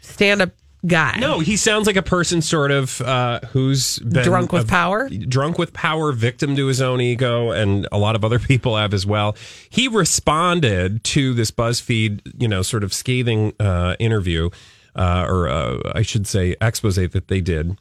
stand 0.00 0.40
up 0.40 0.52
guy. 0.86 1.18
No, 1.20 1.40
he 1.40 1.56
sounds 1.56 1.86
like 1.86 1.96
a 1.96 2.02
person 2.02 2.40
sort 2.42 2.70
of 2.70 3.00
uh, 3.02 3.40
who's 3.52 3.98
been 3.98 4.24
Drunk 4.24 4.52
with 4.52 4.64
a- 4.64 4.66
power? 4.68 5.08
drunk 5.08 5.58
with 5.58 5.72
power, 5.72 6.12
victim 6.12 6.56
to 6.56 6.66
his 6.66 6.80
own 6.80 7.00
ego, 7.00 7.50
and 7.50 7.86
a 7.92 7.98
lot 7.98 8.16
of 8.16 8.24
other 8.24 8.38
people 8.50 8.76
have 8.76 8.94
as 8.94 9.04
well. 9.06 9.36
He 9.68 9.88
responded 9.88 11.02
to 11.04 11.34
this 11.34 11.50
BuzzFeed, 11.50 12.20
you 12.40 12.48
know, 12.48 12.62
sort 12.62 12.84
of 12.84 12.92
scathing 12.92 13.52
uh, 13.60 13.96
interview, 13.98 14.50
uh, 14.96 15.24
or 15.28 15.48
uh, 15.48 15.78
I 15.94 16.02
should 16.02 16.26
say, 16.26 16.56
expose 16.60 16.96
that 16.96 17.28
they 17.28 17.40
did. 17.40 17.76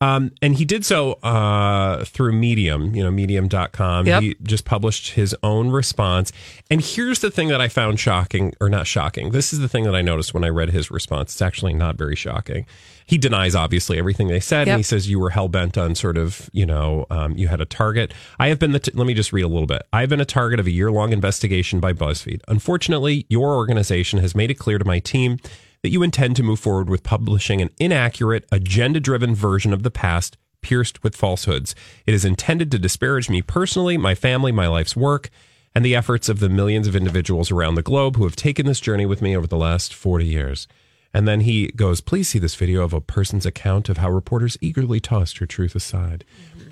Um, 0.00 0.30
and 0.40 0.54
he 0.54 0.64
did 0.64 0.84
so 0.84 1.14
uh, 1.24 2.04
through 2.04 2.32
Medium, 2.32 2.94
you 2.94 3.02
know, 3.02 3.10
medium.com. 3.10 4.06
Yep. 4.06 4.22
He 4.22 4.36
just 4.42 4.64
published 4.64 5.12
his 5.12 5.34
own 5.42 5.70
response. 5.70 6.32
And 6.70 6.80
here's 6.80 7.18
the 7.18 7.32
thing 7.32 7.48
that 7.48 7.60
I 7.60 7.66
found 7.66 7.98
shocking, 7.98 8.54
or 8.60 8.68
not 8.68 8.86
shocking. 8.86 9.32
This 9.32 9.52
is 9.52 9.58
the 9.58 9.68
thing 9.68 9.84
that 9.84 9.96
I 9.96 10.02
noticed 10.02 10.32
when 10.34 10.44
I 10.44 10.50
read 10.50 10.70
his 10.70 10.90
response. 10.90 11.32
It's 11.32 11.42
actually 11.42 11.74
not 11.74 11.96
very 11.96 12.14
shocking. 12.14 12.64
He 13.06 13.18
denies, 13.18 13.56
obviously, 13.56 13.98
everything 13.98 14.28
they 14.28 14.38
said. 14.38 14.66
Yep. 14.66 14.74
And 14.74 14.78
he 14.78 14.82
says 14.84 15.10
you 15.10 15.18
were 15.18 15.30
hell 15.30 15.48
bent 15.48 15.76
on 15.76 15.96
sort 15.96 16.16
of, 16.16 16.48
you 16.52 16.66
know, 16.66 17.06
um, 17.10 17.36
you 17.36 17.48
had 17.48 17.60
a 17.60 17.64
target. 17.64 18.12
I 18.38 18.48
have 18.48 18.60
been 18.60 18.72
the, 18.72 18.80
t- 18.80 18.92
let 18.94 19.06
me 19.06 19.14
just 19.14 19.32
read 19.32 19.42
a 19.42 19.48
little 19.48 19.66
bit. 19.66 19.82
I've 19.92 20.10
been 20.10 20.20
a 20.20 20.26
target 20.26 20.60
of 20.60 20.66
a 20.66 20.70
year 20.70 20.92
long 20.92 21.12
investigation 21.12 21.80
by 21.80 21.92
BuzzFeed. 21.92 22.42
Unfortunately, 22.46 23.26
your 23.28 23.54
organization 23.56 24.20
has 24.20 24.36
made 24.36 24.50
it 24.50 24.58
clear 24.58 24.78
to 24.78 24.84
my 24.84 25.00
team 25.00 25.38
that 25.82 25.90
you 25.90 26.02
intend 26.02 26.36
to 26.36 26.42
move 26.42 26.60
forward 26.60 26.88
with 26.88 27.02
publishing 27.02 27.60
an 27.60 27.70
inaccurate, 27.78 28.44
agenda 28.50 29.00
driven 29.00 29.34
version 29.34 29.72
of 29.72 29.82
the 29.82 29.90
past 29.90 30.36
pierced 30.60 31.02
with 31.02 31.16
falsehoods. 31.16 31.74
It 32.06 32.14
is 32.14 32.24
intended 32.24 32.70
to 32.72 32.78
disparage 32.78 33.30
me 33.30 33.42
personally, 33.42 33.96
my 33.96 34.14
family, 34.14 34.52
my 34.52 34.66
life's 34.66 34.96
work, 34.96 35.30
and 35.74 35.84
the 35.84 35.94
efforts 35.94 36.28
of 36.28 36.40
the 36.40 36.48
millions 36.48 36.86
of 36.86 36.96
individuals 36.96 37.50
around 37.50 37.76
the 37.76 37.82
globe 37.82 38.16
who 38.16 38.24
have 38.24 38.36
taken 38.36 38.66
this 38.66 38.80
journey 38.80 39.06
with 39.06 39.22
me 39.22 39.36
over 39.36 39.46
the 39.46 39.56
last 39.56 39.94
40 39.94 40.24
years. 40.24 40.66
And 41.14 41.26
then 41.26 41.40
he 41.40 41.68
goes, 41.68 42.00
Please 42.00 42.28
see 42.28 42.38
this 42.38 42.54
video 42.54 42.82
of 42.82 42.92
a 42.92 43.00
person's 43.00 43.46
account 43.46 43.88
of 43.88 43.98
how 43.98 44.10
reporters 44.10 44.58
eagerly 44.60 45.00
tossed 45.00 45.38
her 45.38 45.46
truth 45.46 45.74
aside. 45.74 46.24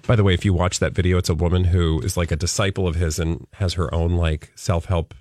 By 0.06 0.16
the 0.16 0.25
way, 0.25 0.34
if 0.34 0.44
you 0.44 0.52
watch 0.52 0.78
that 0.78 0.92
video, 0.92 1.16
it's 1.18 1.28
a 1.28 1.34
woman 1.34 1.64
who 1.64 2.00
is 2.00 2.16
like 2.16 2.30
a 2.30 2.36
disciple 2.36 2.86
of 2.86 2.96
his 2.96 3.18
and 3.18 3.46
has 3.54 3.75
her 3.75 3.92
own 3.94 4.12
like 4.16 4.52
self 4.54 4.86
help 4.86 5.14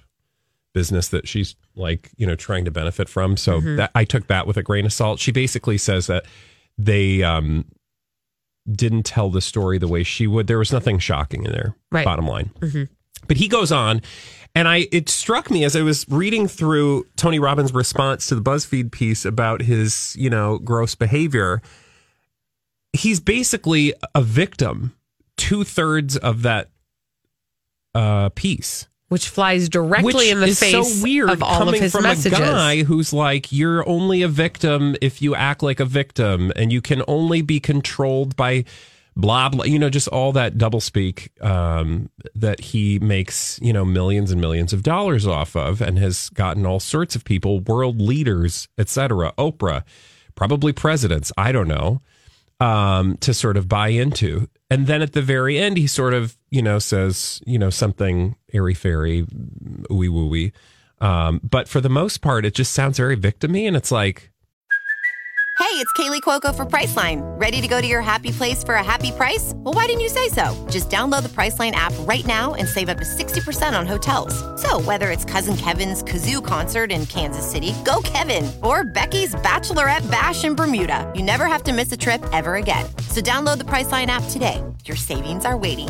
business 0.75 1.07
that 1.07 1.27
she's 1.27 1.55
like 1.75 2.11
you 2.17 2.27
know 2.27 2.35
trying 2.35 2.65
to 2.65 2.71
benefit 2.71 3.09
from. 3.09 3.35
So 3.37 3.59
that 3.77 3.89
i 3.95 4.03
took 4.05 4.27
that 4.27 4.45
with 4.45 4.57
a 4.57 4.61
grain 4.63 4.85
of 4.85 4.93
salt. 4.93 5.19
She 5.19 5.31
basically 5.31 5.79
says 5.79 6.05
that 6.05 6.25
they 6.77 7.23
um 7.23 7.65
didn't 8.71 9.03
tell 9.03 9.29
the 9.31 9.41
story 9.41 9.77
the 9.79 9.87
way 9.87 10.03
she 10.03 10.27
would. 10.27 10.45
There 10.47 10.59
was 10.59 10.71
nothing 10.71 10.99
shocking 10.99 11.45
in 11.45 11.51
there 11.51 11.75
Right. 11.91 12.05
bottom 12.05 12.27
line. 12.27 12.51
But 13.27 13.37
he 13.37 13.47
goes 13.47 13.71
on 13.71 14.01
and 14.53 14.67
i 14.67 14.87
it 14.91 15.09
struck 15.09 15.49
me 15.49 15.63
as 15.65 15.75
i 15.75 15.81
was 15.81 16.05
reading 16.09 16.47
through 16.47 17.05
tony 17.17 17.39
robbins 17.39 17.73
response 17.73 18.27
to 18.27 18.35
the 18.35 18.41
buzzfeed 18.41 18.89
piece 18.91 19.25
about 19.25 19.61
his 19.61 20.15
you 20.19 20.29
know 20.29 20.57
gross 20.59 20.93
behavior. 20.95 21.61
He's 22.93 23.19
basically 23.19 23.93
a 24.13 24.21
victim 24.21 24.93
two-thirds 25.37 26.15
of 26.17 26.43
that 26.43 26.69
uh 27.93 28.29
piece 28.29 28.87
Which 29.09 29.29
flies 29.29 29.69
directly 29.69 30.13
which 30.13 30.27
in 30.31 30.39
the 30.39 30.47
is 30.47 30.59
face 30.59 30.71
so 30.71 31.03
weird 31.03 31.29
of 31.29 31.43
all 31.43 31.59
coming 31.59 31.75
of 31.75 31.81
his 31.81 31.91
from 31.91 32.03
messages. 32.03 32.39
a 32.39 32.41
guy 32.41 32.83
who's 32.83 33.13
like 33.13 33.51
you're 33.51 33.87
only 33.87 34.23
a 34.23 34.27
victim 34.27 34.95
if 34.99 35.21
you 35.21 35.35
act 35.35 35.61
like 35.61 35.79
a 35.79 35.85
victim 35.85 36.51
and 36.55 36.73
you 36.73 36.81
can 36.81 37.03
only 37.07 37.43
be 37.43 37.59
controlled 37.59 38.35
by 38.35 38.65
blah 39.15 39.49
blah. 39.49 39.65
You 39.65 39.79
know, 39.79 39.89
just 39.89 40.07
all 40.09 40.31
that 40.33 40.57
doublespeak 40.57 41.41
um, 41.43 42.09
that 42.35 42.59
he 42.59 42.99
makes. 42.99 43.59
You 43.61 43.73
know, 43.73 43.85
millions 43.85 44.31
and 44.31 44.41
millions 44.41 44.73
of 44.73 44.83
dollars 44.83 45.25
off 45.25 45.55
of, 45.55 45.81
and 45.81 45.97
has 45.99 46.29
gotten 46.29 46.65
all 46.65 46.79
sorts 46.79 47.15
of 47.15 47.23
people, 47.23 47.59
world 47.61 48.01
leaders, 48.01 48.67
etc. 48.77 49.33
Oprah, 49.37 49.83
probably 50.35 50.73
presidents. 50.73 51.31
I 51.37 51.51
don't 51.51 51.67
know. 51.67 52.01
Um, 52.61 53.17
to 53.17 53.33
sort 53.33 53.57
of 53.57 53.67
buy 53.67 53.89
into. 53.89 54.47
And 54.71 54.87
then 54.87 55.01
at 55.01 55.11
the 55.11 55.21
very 55.21 55.57
end, 55.57 55.75
he 55.75 55.87
sort 55.87 56.13
of, 56.13 56.37
you 56.49 56.61
know, 56.61 56.79
says, 56.79 57.41
you 57.45 57.59
know, 57.59 57.69
something 57.69 58.37
airy 58.55 58.73
fairy, 58.73 59.23
ooey 59.89 60.09
wooey. 60.09 60.51
Um, 61.01 61.41
but 61.43 61.67
for 61.67 61.81
the 61.81 61.89
most 61.89 62.21
part, 62.21 62.45
it 62.45 62.55
just 62.55 62.71
sounds 62.73 62.97
very 62.97 63.17
victimy. 63.17 63.67
And 63.67 63.75
it's 63.75 63.91
like, 63.91 64.31
Hey, 65.57 65.81
it's 65.81 65.91
Kaley 65.93 66.21
Cuoco 66.21 66.53
for 66.53 66.65
Priceline. 66.65 67.21
Ready 67.39 67.61
to 67.61 67.67
go 67.69 67.79
to 67.79 67.87
your 67.87 68.01
happy 68.01 68.31
place 68.31 68.61
for 68.61 68.75
a 68.75 68.83
happy 68.83 69.11
price? 69.13 69.53
Well, 69.55 69.73
why 69.73 69.85
didn't 69.85 70.01
you 70.01 70.09
say 70.09 70.27
so? 70.27 70.53
Just 70.69 70.89
download 70.89 71.23
the 71.23 71.29
Priceline 71.29 71.71
app 71.71 71.93
right 72.01 72.25
now 72.25 72.55
and 72.55 72.67
save 72.67 72.89
up 72.89 72.97
to 72.97 73.05
60% 73.05 73.77
on 73.77 73.87
hotels. 73.87 74.35
So, 74.61 74.81
whether 74.81 75.11
it's 75.11 75.23
Cousin 75.23 75.55
Kevin's 75.55 76.03
Kazoo 76.03 76.43
concert 76.43 76.91
in 76.91 77.05
Kansas 77.05 77.49
City, 77.49 77.73
go 77.85 78.01
Kevin, 78.03 78.51
or 78.63 78.83
Becky's 78.83 79.33
Bachelorette 79.35 80.09
Bash 80.11 80.43
in 80.43 80.55
Bermuda, 80.55 81.09
you 81.15 81.23
never 81.23 81.45
have 81.45 81.63
to 81.63 81.73
miss 81.73 81.89
a 81.91 81.97
trip 81.97 82.23
ever 82.33 82.55
again. 82.55 82.85
So, 83.09 83.21
download 83.21 83.57
the 83.57 83.65
Priceline 83.65 84.07
app 84.07 84.23
today. 84.31 84.61
Your 84.85 84.97
savings 84.97 85.45
are 85.45 85.57
waiting. 85.57 85.89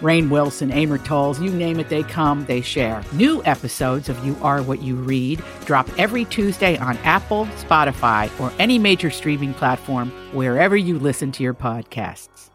Rainn 0.00 0.30
Wilson, 0.30 0.70
Amor 0.70 0.98
Towles, 0.98 1.40
you 1.40 1.50
name 1.50 1.78
it, 1.78 1.88
they 1.88 2.02
come, 2.02 2.46
they 2.46 2.60
share. 2.60 3.02
New 3.12 3.42
episodes 3.44 4.08
of 4.08 4.24
You 4.24 4.36
Are 4.42 4.62
What 4.62 4.82
You 4.82 4.96
Read 4.96 5.42
drop 5.64 5.88
every 5.98 6.24
Tuesday 6.24 6.76
on 6.78 6.96
Apple, 6.98 7.46
Spotify, 7.56 8.30
or 8.40 8.52
any 8.58 8.78
major 8.78 9.10
streaming 9.10 9.54
platform 9.54 10.10
wherever 10.32 10.76
you 10.76 10.98
listen 10.98 11.32
to 11.32 11.42
your 11.42 11.54
podcasts. 11.54 12.50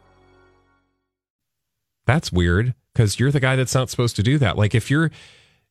that's 2.06 2.32
weird 2.32 2.74
because 2.94 3.20
you're 3.20 3.32
the 3.32 3.40
guy 3.40 3.56
that's 3.56 3.76
not 3.76 3.90
supposed 3.90 4.16
to 4.16 4.24
do 4.24 4.38
that. 4.38 4.58
Like, 4.58 4.74
if 4.74 4.90
you're 4.90 5.12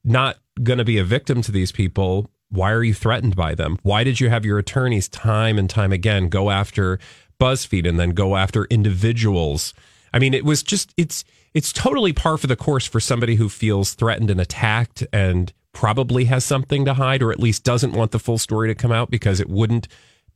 not 0.05 0.37
going 0.63 0.79
to 0.79 0.85
be 0.85 0.99
a 0.99 1.05
victim 1.05 1.43
to 1.43 1.53
these 1.53 1.73
people, 1.73 2.31
why 2.51 2.71
are 2.73 2.83
you 2.85 2.95
threatened 2.95 3.35
by 3.35 3.55
them? 3.55 3.79
Why 3.83 4.05
did 4.05 4.21
you 4.21 4.29
have 4.31 4.45
your 4.45 4.59
attorneys 4.59 5.09
time 5.09 5.59
and 5.59 5.69
time 5.69 5.93
again 5.93 6.29
go 6.29 6.51
after 6.51 6.99
BuzzFeed 7.41 7.89
and 7.89 7.99
then 7.99 8.11
go 8.11 8.37
after 8.37 8.65
individuals? 8.67 9.75
I 10.13 10.19
mean, 10.19 10.35
it 10.35 10.45
was 10.45 10.63
just 10.63 10.93
it's 10.97 11.25
it's 11.55 11.73
totally 11.73 12.13
par 12.13 12.37
for 12.37 12.49
the 12.49 12.57
course 12.57 12.87
for 12.87 13.01
somebody 13.01 13.37
who 13.37 13.49
feels 13.49 13.95
threatened 13.95 14.31
and 14.31 14.41
attacked 14.41 15.07
and 15.13 15.53
probably 15.73 16.25
has 16.27 16.45
something 16.45 16.85
to 16.85 16.95
hide 16.95 17.23
or 17.23 17.33
at 17.33 17.41
least 17.41 17.65
doesn't 17.65 17.93
want 17.93 18.11
the 18.11 18.19
full 18.19 18.39
story 18.39 18.69
to 18.69 18.75
come 18.75 18.93
out 18.93 19.11
because 19.11 19.41
it 19.41 19.49
wouldn't 19.49 19.89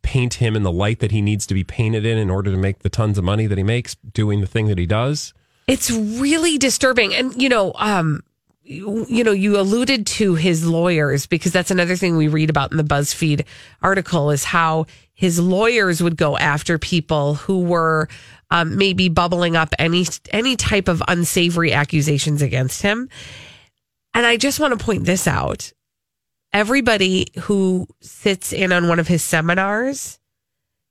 paint 0.03 0.35
him 0.35 0.55
in 0.55 0.63
the 0.63 0.73
light 0.73 1.01
that 1.01 1.11
he 1.11 1.21
needs 1.21 1.47
to 1.47 1.55
be 1.55 1.65
painted 1.65 2.07
in 2.07 2.19
in 2.19 2.31
order 2.31 2.51
to 2.51 2.57
make 2.57 2.81
the 2.81 2.89
tons 2.89 3.19
of 3.19 3.25
money 3.25 3.47
that 3.47 3.59
he 3.59 3.65
makes 3.65 3.97
doing 3.97 4.41
the 4.41 4.47
thing 4.47 4.69
that 4.69 4.79
he 4.79 4.87
does. 4.87 5.35
It's 5.67 5.91
really 5.91 6.57
disturbing. 6.57 7.15
And, 7.15 7.41
you 7.41 7.49
know, 7.49 7.73
um, 7.77 8.23
you, 8.63 9.07
you 9.09 9.25
know, 9.25 9.33
you 9.33 9.59
alluded 9.59 10.07
to 10.07 10.35
his 10.35 10.67
lawyers 10.67 11.27
because 11.27 11.53
that's 11.53 11.71
another 11.71 11.97
thing 11.97 12.17
we 12.17 12.29
read 12.29 12.51
about 12.51 12.71
in 12.71 12.77
the 12.77 12.85
BuzzFeed 12.85 13.45
article 13.83 14.31
is 14.31 14.45
how 14.45 14.87
his 15.15 15.39
lawyers 15.41 16.03
would 16.03 16.17
go 16.17 16.39
after 16.39 16.79
people 16.79 17.35
who 17.35 17.61
were 17.63 18.09
um, 18.51 18.77
maybe 18.77 19.09
bubbling 19.09 19.57
up 19.57 19.75
any 19.79 20.07
any 20.31 20.57
type 20.57 20.89
of 20.89 21.03
unsavory 21.09 21.73
accusations 21.73 22.43
against 22.43 22.83
him. 22.83 23.09
And 24.15 24.27
I 24.27 24.37
just 24.37 24.59
want 24.61 24.79
to 24.79 24.85
point 24.85 25.05
this 25.05 25.27
out. 25.27 25.73
Everybody 26.53 27.29
who 27.41 27.87
sits 28.01 28.53
in 28.53 28.73
on 28.73 28.89
one 28.89 28.99
of 28.99 29.07
his 29.07 29.23
seminars 29.23 30.19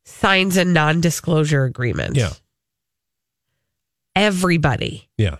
signs 0.06 0.56
a 0.56 0.64
non-disclosure 0.64 1.66
agreement. 1.66 2.16
Yeah. 2.16 2.34
Everybody. 4.16 5.10
Yeah. 5.18 5.38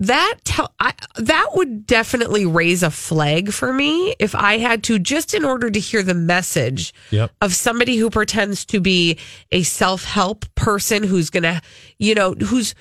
That 0.00 0.38
tell 0.44 0.74
I, 0.80 0.94
that 1.16 1.50
would 1.54 1.86
definitely 1.86 2.44
raise 2.44 2.82
a 2.82 2.90
flag 2.90 3.52
for 3.52 3.72
me 3.72 4.14
if 4.18 4.34
I 4.34 4.58
had 4.58 4.82
to 4.84 4.98
just 4.98 5.32
in 5.34 5.44
order 5.44 5.70
to 5.70 5.78
hear 5.78 6.02
the 6.02 6.14
message 6.14 6.92
Yep. 7.10 7.30
of 7.40 7.54
somebody 7.54 7.96
who 7.96 8.10
pretends 8.10 8.64
to 8.66 8.80
be 8.80 9.18
a 9.52 9.62
self-help 9.62 10.44
person 10.54 11.02
who's 11.04 11.30
going 11.30 11.44
to 11.44 11.60
you 11.98 12.14
know 12.14 12.32
who's 12.34 12.74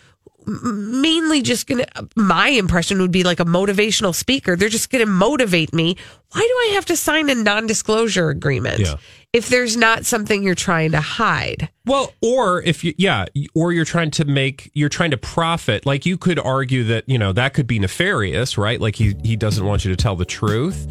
mainly 0.45 1.41
just 1.41 1.67
going 1.67 1.83
to 1.83 2.07
my 2.15 2.47
impression 2.49 2.99
would 3.01 3.11
be 3.11 3.23
like 3.23 3.39
a 3.39 3.45
motivational 3.45 4.13
speaker 4.13 4.55
they're 4.55 4.69
just 4.69 4.89
going 4.89 5.05
to 5.05 5.11
motivate 5.11 5.73
me 5.73 5.95
why 6.31 6.39
do 6.41 6.71
I 6.71 6.71
have 6.75 6.85
to 6.85 6.95
sign 6.95 7.29
a 7.29 7.35
non-disclosure 7.35 8.29
agreement 8.29 8.79
Yeah. 8.79 8.95
if 9.33 9.49
there's 9.49 9.75
not 9.77 10.05
something 10.05 10.43
you're 10.43 10.55
trying 10.55 10.91
to 10.91 11.01
hide 11.01 11.69
Well, 11.85 12.13
or 12.21 12.61
if 12.63 12.83
you, 12.83 12.93
yeah, 12.97 13.25
or 13.53 13.73
you're 13.73 13.85
trying 13.85 14.11
to 14.11 14.25
make, 14.25 14.69
you're 14.73 14.87
trying 14.89 15.11
to 15.11 15.17
profit. 15.17 15.85
Like 15.85 16.05
you 16.05 16.17
could 16.17 16.39
argue 16.39 16.83
that 16.85 17.03
you 17.09 17.17
know 17.17 17.33
that 17.33 17.53
could 17.53 17.67
be 17.67 17.79
nefarious, 17.79 18.57
right? 18.57 18.79
Like 18.79 18.95
he 18.95 19.15
he 19.23 19.35
doesn't 19.35 19.65
want 19.65 19.83
you 19.83 19.89
to 19.91 19.97
tell 19.97 20.15
the 20.15 20.25
truth, 20.25 20.87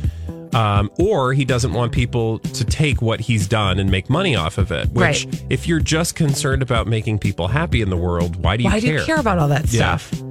um, 0.55 0.91
or 0.99 1.33
he 1.33 1.45
doesn't 1.45 1.73
want 1.73 1.93
people 1.93 2.39
to 2.41 2.65
take 2.65 3.01
what 3.03 3.21
he's 3.21 3.47
done 3.47 3.79
and 3.79 3.91
make 3.91 4.11
money 4.11 4.35
off 4.37 4.59
of 4.59 4.71
it. 4.73 4.89
Which, 4.91 5.25
Right. 5.27 5.43
if 5.51 5.67
you're 5.67 5.81
just 5.81 6.15
concerned 6.17 6.63
about 6.63 6.87
making 6.87 7.19
people 7.19 7.49
happy 7.49 7.81
in 7.83 7.91
the 7.91 7.97
world, 7.97 8.37
why 8.37 8.57
do 8.57 8.65
you 8.65 8.71
Why 8.71 8.81
care? 8.81 8.93
do 8.95 8.99
you 9.01 9.05
care 9.05 9.19
about 9.21 9.39
all 9.39 9.49
that 9.49 9.73
Yeah. 9.73 9.97
stuff? 9.97 10.23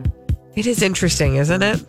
It 0.55 0.67
is 0.67 0.81
interesting, 0.81 1.35
isn't 1.37 1.61
it? 1.63 1.79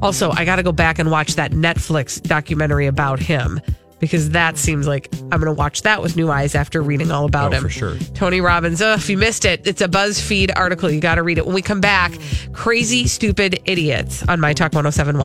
Also, 0.00 0.30
I 0.30 0.44
got 0.44 0.56
to 0.56 0.62
go 0.62 0.70
back 0.72 0.98
and 0.98 1.10
watch 1.10 1.34
that 1.36 1.52
Netflix 1.52 2.22
documentary 2.22 2.86
about 2.86 3.18
him 3.18 3.60
because 4.02 4.30
that 4.30 4.58
seems 4.58 4.86
like 4.88 5.08
I'm 5.30 5.38
going 5.40 5.46
to 5.46 5.52
watch 5.52 5.82
that 5.82 6.02
with 6.02 6.16
new 6.16 6.28
eyes 6.28 6.56
after 6.56 6.82
reading 6.82 7.12
all 7.12 7.24
about 7.24 7.54
Oh, 7.54 7.56
him. 7.58 7.62
for 7.62 7.68
sure. 7.70 7.96
Tony 8.14 8.40
Robbins. 8.40 8.82
Oh, 8.82 8.94
if 8.94 9.08
you 9.08 9.16
missed 9.16 9.44
it, 9.44 9.64
it's 9.64 9.80
a 9.80 9.86
BuzzFeed 9.86 10.50
article. 10.56 10.90
You 10.90 11.00
got 11.00 11.14
to 11.14 11.22
read 11.22 11.38
it. 11.38 11.46
When 11.46 11.54
we 11.54 11.62
come 11.62 11.80
back, 11.80 12.12
crazy, 12.52 13.06
stupid 13.06 13.60
idiots 13.64 14.24
on 14.28 14.40
My 14.40 14.52
Talk 14.54 14.72
1071. 14.74 15.22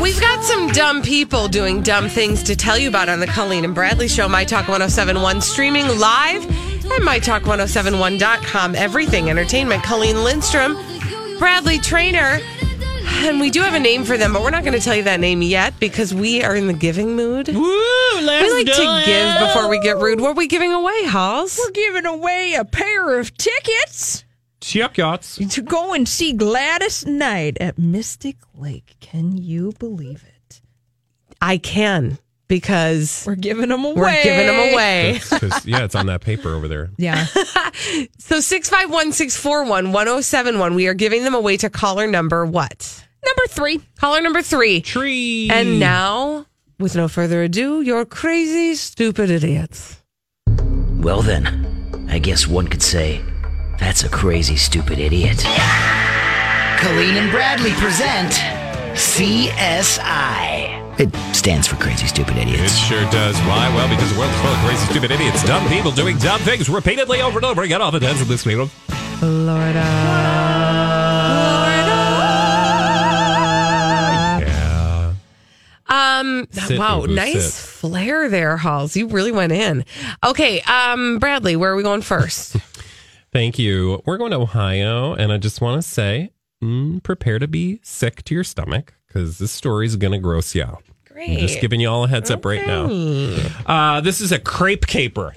We've 0.00 0.20
got 0.20 0.44
some 0.44 0.68
dumb 0.68 1.02
people 1.02 1.48
doing 1.48 1.82
dumb 1.82 2.08
things 2.08 2.44
to 2.44 2.54
tell 2.54 2.78
you 2.78 2.88
about 2.88 3.08
on 3.08 3.18
the 3.18 3.26
Colleen 3.26 3.64
and 3.64 3.74
Bradley 3.74 4.06
Show, 4.06 4.28
My 4.28 4.44
Talk 4.44 4.68
1071, 4.68 5.40
streaming 5.40 5.86
live 5.98 6.44
at 6.86 7.02
MyTalk1071.com. 7.02 8.76
Everything 8.76 9.28
Entertainment. 9.28 9.82
Colleen 9.82 10.22
Lindstrom, 10.22 10.76
Bradley 11.40 11.78
Traynor. 11.80 12.38
And 13.12 13.38
we 13.38 13.50
do 13.50 13.60
have 13.60 13.74
a 13.74 13.80
name 13.80 14.04
for 14.04 14.16
them, 14.16 14.32
but 14.32 14.42
we're 14.42 14.50
not 14.50 14.64
going 14.64 14.72
to 14.78 14.80
tell 14.80 14.94
you 14.96 15.02
that 15.04 15.20
name 15.20 15.42
yet 15.42 15.78
because 15.78 16.14
we 16.14 16.42
are 16.42 16.56
in 16.56 16.66
the 16.66 16.72
giving 16.72 17.14
mood. 17.16 17.48
Woo, 17.48 18.20
let's 18.22 18.44
we 18.46 18.64
like 18.64 18.66
do 18.66 18.72
to 18.72 18.82
it. 19.02 19.06
give 19.06 19.48
before 19.48 19.68
we 19.68 19.78
get 19.80 19.98
rude. 19.98 20.20
What 20.20 20.30
are 20.30 20.34
we 20.34 20.46
giving 20.48 20.72
away, 20.72 21.04
Halls? 21.04 21.58
We're 21.62 21.70
giving 21.72 22.06
away 22.06 22.54
a 22.54 22.64
pair 22.64 23.18
of 23.18 23.36
tickets 23.36 24.24
Yuck 24.62 24.96
yachts. 24.96 25.36
to 25.54 25.62
go 25.62 25.92
and 25.92 26.08
see 26.08 26.32
Gladys 26.32 27.04
Knight 27.06 27.58
at 27.60 27.78
Mystic 27.78 28.36
Lake. 28.54 28.96
Can 29.00 29.36
you 29.36 29.72
believe 29.78 30.24
it? 30.26 30.60
I 31.42 31.58
can 31.58 32.18
because 32.50 33.24
We're 33.26 33.36
giving 33.36 33.68
them 33.70 33.84
away. 33.86 33.94
we're 33.94 34.22
giving 34.22 34.46
them 34.48 34.72
away. 34.74 35.12
That's 35.12 35.28
'cause- 35.38 35.64
yeah, 35.66 35.84
it's 35.84 35.94
on 35.94 36.06
that 36.06 36.20
paper 36.20 36.50
over 36.54 36.68
there. 36.68 36.90
Yeah. 36.98 37.24
So 38.18 38.40
651 38.40 39.12
641 39.12 39.92
1071. 39.92 40.74
We 40.74 40.86
are 40.88 40.94
giving 40.94 41.24
them 41.24 41.34
away 41.34 41.56
to 41.58 41.70
caller 41.70 42.06
number 42.06 42.44
what? 42.44 43.04
Number 43.24 43.42
three. 43.48 43.80
Caller 43.98 44.20
number 44.20 44.42
three. 44.42 44.80
Tree. 44.80 45.48
And 45.50 45.80
now, 45.80 46.46
with 46.78 46.94
no 46.96 47.08
further 47.08 47.42
ado, 47.42 47.80
you're 47.80 48.04
crazy, 48.04 48.74
stupid 48.74 49.30
idiots. 49.30 50.00
Well, 50.98 51.22
then, 51.22 52.06
I 52.10 52.18
guess 52.18 52.46
one 52.46 52.66
could 52.68 52.82
say 52.82 53.20
that's 53.78 54.02
a 54.04 54.08
crazy, 54.08 54.56
stupid 54.56 54.98
idiot. 54.98 55.38
Colleen 56.80 57.16
and 57.16 57.30
Bradley 57.30 57.72
present 57.72 58.32
CSI. 58.94 60.49
It 61.00 61.14
stands 61.34 61.66
for 61.66 61.76
Crazy 61.76 62.06
Stupid 62.06 62.36
idiots. 62.36 62.74
It 62.74 62.76
sure 62.76 63.10
does. 63.10 63.34
Why? 63.48 63.72
Well, 63.74 63.88
because 63.88 64.12
the 64.12 64.18
world 64.18 64.30
is 64.30 64.38
full 64.42 64.50
of 64.50 64.58
crazy, 64.58 64.84
stupid 64.84 65.10
idiots, 65.10 65.42
dumb 65.44 65.66
people 65.66 65.90
doing 65.90 66.18
dumb 66.18 66.42
things 66.42 66.68
repeatedly 66.68 67.22
over 67.22 67.38
and 67.38 67.46
over 67.46 67.62
again 67.62 67.80
all 67.80 67.90
the 67.90 68.00
time. 68.00 68.16
So 68.16 68.24
this 68.24 68.44
people. 68.44 68.68
Yeah. 74.42 75.14
Um, 75.88 76.46
Sit, 76.50 76.78
wow, 76.78 77.00
boo-boo, 77.00 77.14
nice 77.14 77.54
sit. 77.54 77.70
flair 77.78 78.28
there, 78.28 78.58
Halls. 78.58 78.94
You 78.94 79.06
really 79.06 79.32
went 79.32 79.52
in. 79.52 79.86
Okay, 80.22 80.60
um, 80.60 81.18
Bradley, 81.18 81.56
where 81.56 81.72
are 81.72 81.76
we 81.76 81.82
going 81.82 82.02
first? 82.02 82.56
Thank 83.32 83.58
you. 83.58 84.02
We're 84.04 84.18
going 84.18 84.32
to 84.32 84.36
Ohio, 84.36 85.14
and 85.14 85.32
I 85.32 85.38
just 85.38 85.62
want 85.62 85.80
to 85.80 85.88
say, 85.88 86.32
mm, 86.62 87.02
prepare 87.02 87.38
to 87.38 87.48
be 87.48 87.80
sick 87.82 88.22
to 88.24 88.34
your 88.34 88.44
stomach 88.44 88.92
because 89.12 89.38
this 89.38 89.50
story 89.50 89.86
is 89.86 89.96
going 89.96 90.12
to 90.12 90.18
gross 90.18 90.54
you 90.54 90.62
out. 90.62 90.82
Great. 91.06 91.30
I'm 91.30 91.38
just 91.38 91.60
giving 91.60 91.80
you 91.80 91.88
all 91.88 92.04
a 92.04 92.08
heads 92.08 92.30
up 92.30 92.44
right 92.44 92.64
now. 92.66 92.84
Uh, 93.66 94.00
this 94.00 94.20
is 94.20 94.30
a 94.32 94.38
crepe 94.38 94.86
caper. 94.86 95.34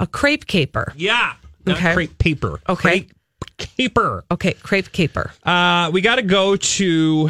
A 0.00 0.06
crepe 0.06 0.46
caper. 0.46 0.92
Yeah. 0.96 1.34
Not 1.66 1.76
Okay. 1.78 1.94
crepe 1.94 2.18
paper. 2.18 2.60
Okay. 2.68 2.80
Crepe 3.00 3.12
caper. 3.58 4.24
Okay, 4.30 4.52
crepe 4.54 4.92
caper. 4.92 5.32
Uh, 5.44 5.90
we 5.92 6.00
got 6.00 6.16
to 6.16 6.22
go 6.22 6.54
to 6.54 7.28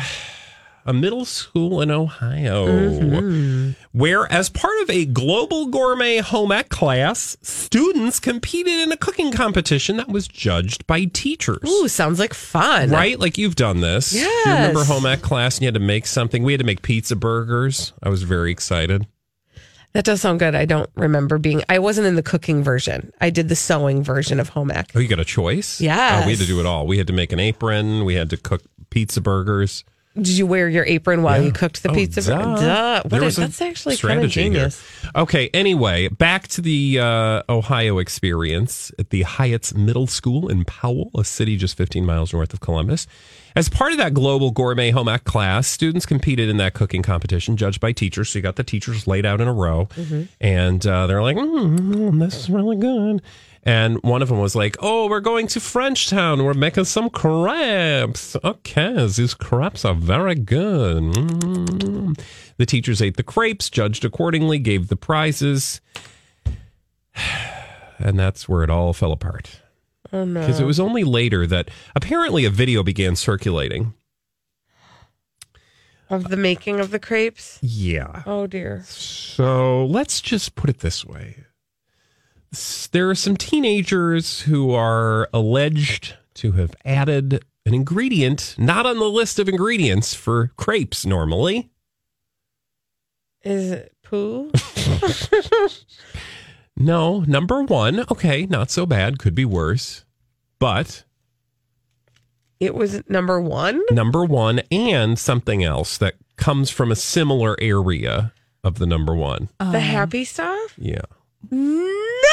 a 0.88 0.92
middle 0.94 1.24
school 1.26 1.82
in 1.82 1.90
Ohio 1.90 2.66
Mm-hmm. 2.66 3.70
where, 3.92 4.30
as 4.32 4.48
part 4.48 4.80
of 4.82 4.90
a 4.90 5.04
global 5.04 5.66
gourmet 5.66 6.18
home 6.18 6.50
ec 6.50 6.70
class, 6.70 7.36
students 7.42 8.18
competed 8.18 8.72
in 8.72 8.90
a 8.90 8.96
cooking 8.96 9.30
competition 9.30 9.98
that 9.98 10.08
was 10.08 10.26
judged 10.26 10.86
by 10.86 11.04
teachers. 11.04 11.68
Ooh, 11.68 11.88
sounds 11.88 12.18
like 12.18 12.32
fun. 12.32 12.90
Right? 12.90 13.18
Like 13.20 13.36
you've 13.36 13.56
done 13.56 13.80
this. 13.80 14.14
Yeah. 14.14 14.22
You 14.46 14.52
remember 14.52 14.84
home 14.84 15.04
ec 15.06 15.20
class 15.20 15.56
and 15.56 15.62
you 15.62 15.66
had 15.66 15.74
to 15.74 15.80
make 15.80 16.06
something? 16.06 16.42
We 16.42 16.52
had 16.54 16.60
to 16.60 16.66
make 16.66 16.80
pizza 16.82 17.14
burgers. 17.16 17.92
I 18.02 18.08
was 18.08 18.22
very 18.22 18.50
excited. 18.50 19.06
That 19.92 20.04
does 20.04 20.20
sound 20.20 20.38
good. 20.38 20.54
I 20.54 20.64
don't 20.64 20.88
remember 20.96 21.38
being. 21.38 21.62
I 21.68 21.78
wasn't 21.78 22.06
in 22.06 22.14
the 22.14 22.22
cooking 22.22 22.62
version. 22.62 23.10
I 23.20 23.30
did 23.30 23.48
the 23.48 23.56
sewing 23.56 24.02
version 24.02 24.38
of 24.40 24.50
home 24.50 24.70
ec. 24.70 24.90
Oh, 24.94 25.00
you 25.00 25.08
got 25.08 25.18
a 25.20 25.24
choice? 25.24 25.80
Yeah. 25.80 26.20
Oh, 26.22 26.26
we 26.26 26.32
had 26.32 26.40
to 26.40 26.46
do 26.46 26.60
it 26.60 26.66
all. 26.66 26.86
We 26.86 26.98
had 26.98 27.06
to 27.08 27.12
make 27.12 27.32
an 27.32 27.40
apron. 27.40 28.04
We 28.04 28.14
had 28.14 28.30
to 28.30 28.36
cook 28.36 28.62
pizza 28.90 29.20
burgers. 29.20 29.84
Did 30.18 30.36
you 30.36 30.46
wear 30.46 30.68
your 30.68 30.84
apron 30.84 31.22
while 31.22 31.42
you 31.42 31.52
cooked 31.52 31.82
the 31.82 31.90
Oh, 31.90 31.94
pizza? 31.94 32.22
duh. 32.22 32.56
Duh. 32.56 33.02
What 33.08 33.22
is- 33.22 33.36
that's 33.36 33.60
actually 33.62 33.96
kind 33.96 34.24
of 34.24 34.32
here. 34.32 34.44
genius. 34.44 34.82
Okay, 35.14 35.48
anyway, 35.54 36.08
back 36.08 36.48
to 36.48 36.60
the 36.60 36.98
uh, 37.00 37.42
Ohio 37.48 37.98
experience 37.98 38.92
at 38.98 39.10
the 39.10 39.22
Hyatt's 39.22 39.74
Middle 39.74 40.06
School 40.06 40.48
in 40.48 40.64
Powell, 40.64 41.10
a 41.16 41.24
city 41.24 41.56
just 41.56 41.76
15 41.76 42.04
miles 42.04 42.32
north 42.32 42.52
of 42.52 42.60
Columbus. 42.60 43.06
As 43.56 43.68
part 43.68 43.92
of 43.92 43.98
that 43.98 44.14
global 44.14 44.50
gourmet 44.50 44.90
home 44.90 45.08
ec 45.08 45.24
class, 45.24 45.66
students 45.66 46.06
competed 46.06 46.48
in 46.48 46.58
that 46.58 46.74
cooking 46.74 47.02
competition, 47.02 47.56
judged 47.56 47.80
by 47.80 47.92
teachers. 47.92 48.28
So 48.28 48.38
you 48.38 48.42
got 48.42 48.56
the 48.56 48.62
teachers 48.64 49.06
laid 49.06 49.24
out 49.26 49.40
in 49.40 49.48
a 49.48 49.52
row, 49.52 49.88
and 50.40 50.86
uh, 50.86 51.06
they're 51.08 51.22
like, 51.22 51.36
mm, 51.36 52.20
"This 52.20 52.36
is 52.36 52.50
really 52.50 52.76
good." 52.76 53.22
And 53.68 54.02
one 54.02 54.22
of 54.22 54.30
them 54.30 54.38
was 54.38 54.56
like, 54.56 54.78
"Oh, 54.80 55.08
we're 55.08 55.20
going 55.20 55.46
to 55.48 55.60
Frenchtown. 55.60 56.42
We're 56.42 56.54
making 56.54 56.86
some 56.86 57.10
crepes. 57.10 58.34
Okay, 58.42 59.06
these 59.08 59.34
crepes 59.34 59.84
are 59.84 59.94
very 59.94 60.36
good." 60.36 61.02
Mm. 61.02 62.18
The 62.56 62.64
teachers 62.64 63.02
ate 63.02 63.18
the 63.18 63.22
crepes, 63.22 63.68
judged 63.68 64.06
accordingly, 64.06 64.58
gave 64.58 64.88
the 64.88 64.96
prizes, 64.96 65.82
and 67.98 68.18
that's 68.18 68.48
where 68.48 68.62
it 68.62 68.70
all 68.70 68.94
fell 68.94 69.12
apart. 69.12 69.60
Oh 70.14 70.24
no. 70.24 70.40
Because 70.40 70.60
it 70.60 70.64
was 70.64 70.80
only 70.80 71.04
later 71.04 71.46
that 71.46 71.70
apparently 71.94 72.46
a 72.46 72.50
video 72.50 72.82
began 72.82 73.16
circulating. 73.16 73.92
of 76.08 76.30
the 76.30 76.38
making 76.38 76.80
of 76.80 76.90
the 76.90 76.98
crepes. 76.98 77.58
Yeah. 77.60 78.22
Oh 78.24 78.46
dear. 78.46 78.82
So 78.86 79.84
let's 79.84 80.22
just 80.22 80.54
put 80.54 80.70
it 80.70 80.78
this 80.78 81.04
way. 81.04 81.44
There 82.92 83.10
are 83.10 83.14
some 83.14 83.36
teenagers 83.36 84.40
who 84.42 84.72
are 84.72 85.28
alleged 85.32 86.14
to 86.34 86.52
have 86.52 86.74
added 86.84 87.44
an 87.66 87.74
ingredient 87.74 88.54
not 88.58 88.86
on 88.86 88.98
the 88.98 89.08
list 89.10 89.38
of 89.38 89.48
ingredients 89.48 90.14
for 90.14 90.52
crepes 90.56 91.04
normally. 91.04 91.70
Is 93.42 93.70
it 93.70 93.92
poo? 94.02 94.50
No, 96.80 97.20
number 97.26 97.62
one, 97.64 98.04
okay, 98.08 98.46
not 98.46 98.70
so 98.70 98.86
bad, 98.86 99.18
could 99.18 99.34
be 99.34 99.44
worse. 99.44 100.04
But 100.60 101.04
it 102.60 102.74
was 102.74 103.02
number 103.08 103.40
one. 103.40 103.82
number 103.90 104.24
one 104.24 104.60
and 104.70 105.18
something 105.18 105.64
else 105.64 105.98
that 105.98 106.14
comes 106.36 106.70
from 106.70 106.92
a 106.92 106.96
similar 106.96 107.56
area 107.60 108.32
of 108.62 108.78
the 108.78 108.86
number 108.86 109.14
one. 109.14 109.48
the 109.58 109.80
happy 109.80 110.24
stuff. 110.24 110.74
Yeah. 110.78 111.02
No. 111.50 112.27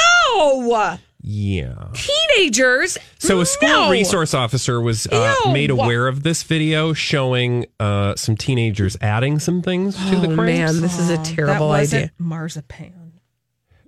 Yeah. 1.28 1.88
Teenagers. 1.92 2.98
So 3.18 3.40
a 3.40 3.46
school 3.46 3.68
No. 3.68 3.90
resource 3.90 4.32
officer 4.32 4.80
was 4.80 5.06
uh, 5.08 5.34
made 5.46 5.70
aware 5.70 6.06
of 6.06 6.22
this 6.22 6.44
video 6.44 6.92
showing 6.92 7.66
uh, 7.80 8.14
some 8.14 8.36
teenagers 8.36 8.96
adding 9.00 9.38
some 9.40 9.60
things 9.62 9.96
to 10.10 10.16
the 10.20 10.30
Oh 10.30 10.34
crepes. 10.36 10.58
man, 10.72 10.80
this 10.80 10.98
is 11.00 11.10
a 11.10 11.16
that 11.16 11.24
terrible 11.26 11.68
wasn't 11.68 12.02
idea. 12.04 12.12
marzipan. 12.18 12.92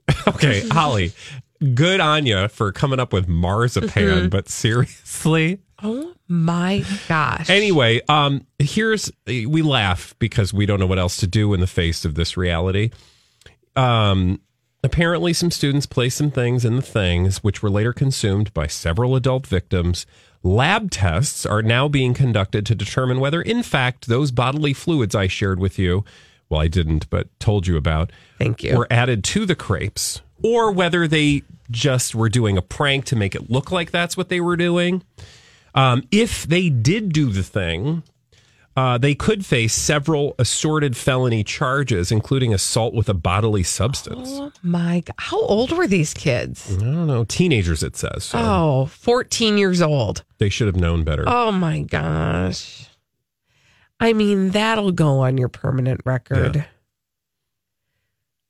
Okay, 0.26 0.66
Holly, 0.68 1.12
good 1.74 2.00
on 2.00 2.26
you 2.26 2.48
for 2.48 2.72
coming 2.72 2.98
up 2.98 3.12
with 3.12 3.28
marzipan, 3.28 3.88
Mm-hmm. 3.90 4.28
but 4.30 4.48
seriously. 4.48 5.60
Oh 5.82 6.12
my 6.26 6.84
gosh. 7.08 7.48
Anyway, 7.50 8.00
um, 8.08 8.44
here's 8.58 9.12
we 9.26 9.62
laugh 9.62 10.14
because 10.18 10.52
we 10.52 10.66
don't 10.66 10.80
know 10.80 10.86
what 10.86 10.98
else 10.98 11.18
to 11.18 11.26
do 11.28 11.54
in 11.54 11.60
the 11.60 11.66
face 11.68 12.04
of 12.04 12.14
this 12.16 12.36
reality. 12.36 12.90
Um, 13.76 14.40
apparently, 14.88 15.34
some 15.34 15.50
students 15.50 15.84
placed 15.84 16.16
some 16.16 16.30
things 16.30 16.64
in 16.64 16.76
the 16.76 16.82
things, 16.82 17.44
which 17.44 17.62
were 17.62 17.68
later 17.68 17.92
consumed 17.92 18.54
by 18.54 18.66
several 18.66 19.14
adult 19.14 19.46
victims. 19.46 20.06
Lab 20.42 20.90
tests 20.90 21.44
are 21.44 21.60
now 21.60 21.88
being 21.88 22.14
conducted 22.14 22.64
to 22.64 22.74
determine 22.74 23.20
whether, 23.20 23.42
in 23.42 23.62
fact, 23.62 24.08
those 24.08 24.30
bodily 24.30 24.72
fluids 24.72 25.14
I 25.14 25.26
shared 25.26 25.60
with 25.60 25.78
you, 25.78 26.06
well, 26.48 26.62
I 26.62 26.68
didn't, 26.68 27.10
but 27.10 27.28
told 27.38 27.66
you 27.66 27.76
about, 27.76 28.10
Thank 28.38 28.62
you. 28.62 28.78
were 28.78 28.86
added 28.90 29.24
to 29.24 29.44
the 29.44 29.54
crepes, 29.54 30.22
or 30.42 30.72
whether 30.72 31.06
they 31.06 31.42
just 31.70 32.14
were 32.14 32.30
doing 32.30 32.56
a 32.56 32.62
prank 32.62 33.04
to 33.06 33.16
make 33.16 33.34
it 33.34 33.50
look 33.50 33.70
like 33.70 33.90
that's 33.90 34.16
what 34.16 34.30
they 34.30 34.40
were 34.40 34.56
doing. 34.56 35.02
Um, 35.74 36.02
if 36.10 36.46
they 36.46 36.70
did 36.70 37.12
do 37.12 37.28
the 37.28 37.42
thing, 37.42 38.04
uh, 38.78 38.96
they 38.98 39.14
could 39.14 39.44
face 39.44 39.74
several 39.74 40.34
assorted 40.38 40.96
felony 40.96 41.42
charges, 41.42 42.12
including 42.12 42.54
assault 42.54 42.94
with 42.94 43.08
a 43.08 43.14
bodily 43.14 43.62
substance. 43.62 44.28
Oh 44.32 44.52
my 44.62 45.00
god. 45.04 45.14
How 45.18 45.40
old 45.40 45.72
were 45.72 45.86
these 45.88 46.14
kids? 46.14 46.76
I 46.76 46.80
don't 46.80 47.06
know. 47.06 47.24
Teenagers, 47.24 47.82
it 47.82 47.96
says. 47.96 48.24
So 48.24 48.38
Oh, 48.38 48.86
14 48.86 49.58
years 49.58 49.82
old. 49.82 50.24
they 50.38 50.48
should 50.48 50.66
have 50.68 50.76
known 50.76 51.02
better. 51.04 51.24
Oh 51.26 51.50
my 51.50 51.80
gosh. 51.82 52.86
I 54.00 54.12
mean, 54.12 54.50
that'll 54.50 54.92
go 54.92 55.20
on 55.20 55.38
your 55.38 55.48
permanent 55.48 56.00
record. 56.04 56.56
Yeah. 56.56 56.64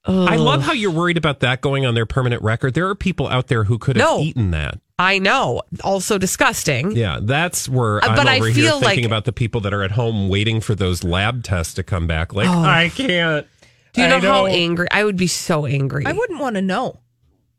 I 0.06 0.36
love 0.36 0.62
how 0.62 0.72
you're 0.72 0.90
worried 0.90 1.16
about 1.18 1.40
that 1.40 1.60
going 1.60 1.84
on 1.84 1.94
their 1.94 2.06
permanent 2.06 2.42
record. 2.42 2.74
There 2.74 2.88
are 2.88 2.94
people 2.94 3.28
out 3.28 3.48
there 3.48 3.64
who 3.64 3.78
could 3.78 3.96
have 3.96 4.06
No. 4.06 4.20
eaten 4.20 4.50
that. 4.52 4.80
I 4.98 5.18
know. 5.20 5.62
Also 5.84 6.18
disgusting. 6.18 6.92
Yeah, 6.96 7.20
that's 7.22 7.68
where 7.68 8.04
Uh, 8.04 8.08
I'm 8.08 8.16
but 8.16 8.26
I 8.26 8.40
feel 8.40 8.52
here 8.52 8.70
thinking 8.72 8.82
like- 8.82 9.04
about 9.04 9.24
the 9.26 9.32
people 9.32 9.60
that 9.62 9.72
are 9.72 9.82
at 9.84 9.92
home 9.92 10.28
waiting 10.28 10.60
for 10.60 10.74
those 10.74 11.04
lab 11.04 11.44
tests 11.44 11.74
to 11.74 11.82
come 11.82 12.06
back. 12.06 12.34
Like, 12.34 12.48
Oh. 12.48 12.62
I 12.62 12.90
can't. 12.94 13.46
Do 13.92 14.00
you 14.02 14.06
I 14.08 14.10
know 14.10 14.20
how 14.20 14.46
angry? 14.46 14.88
I 14.90 15.04
would 15.04 15.16
be 15.16 15.26
so 15.28 15.66
angry. 15.66 16.04
I 16.06 16.12
wouldn't 16.12 16.40
want 16.40 16.56
to 16.56 16.62
know. 16.62 16.98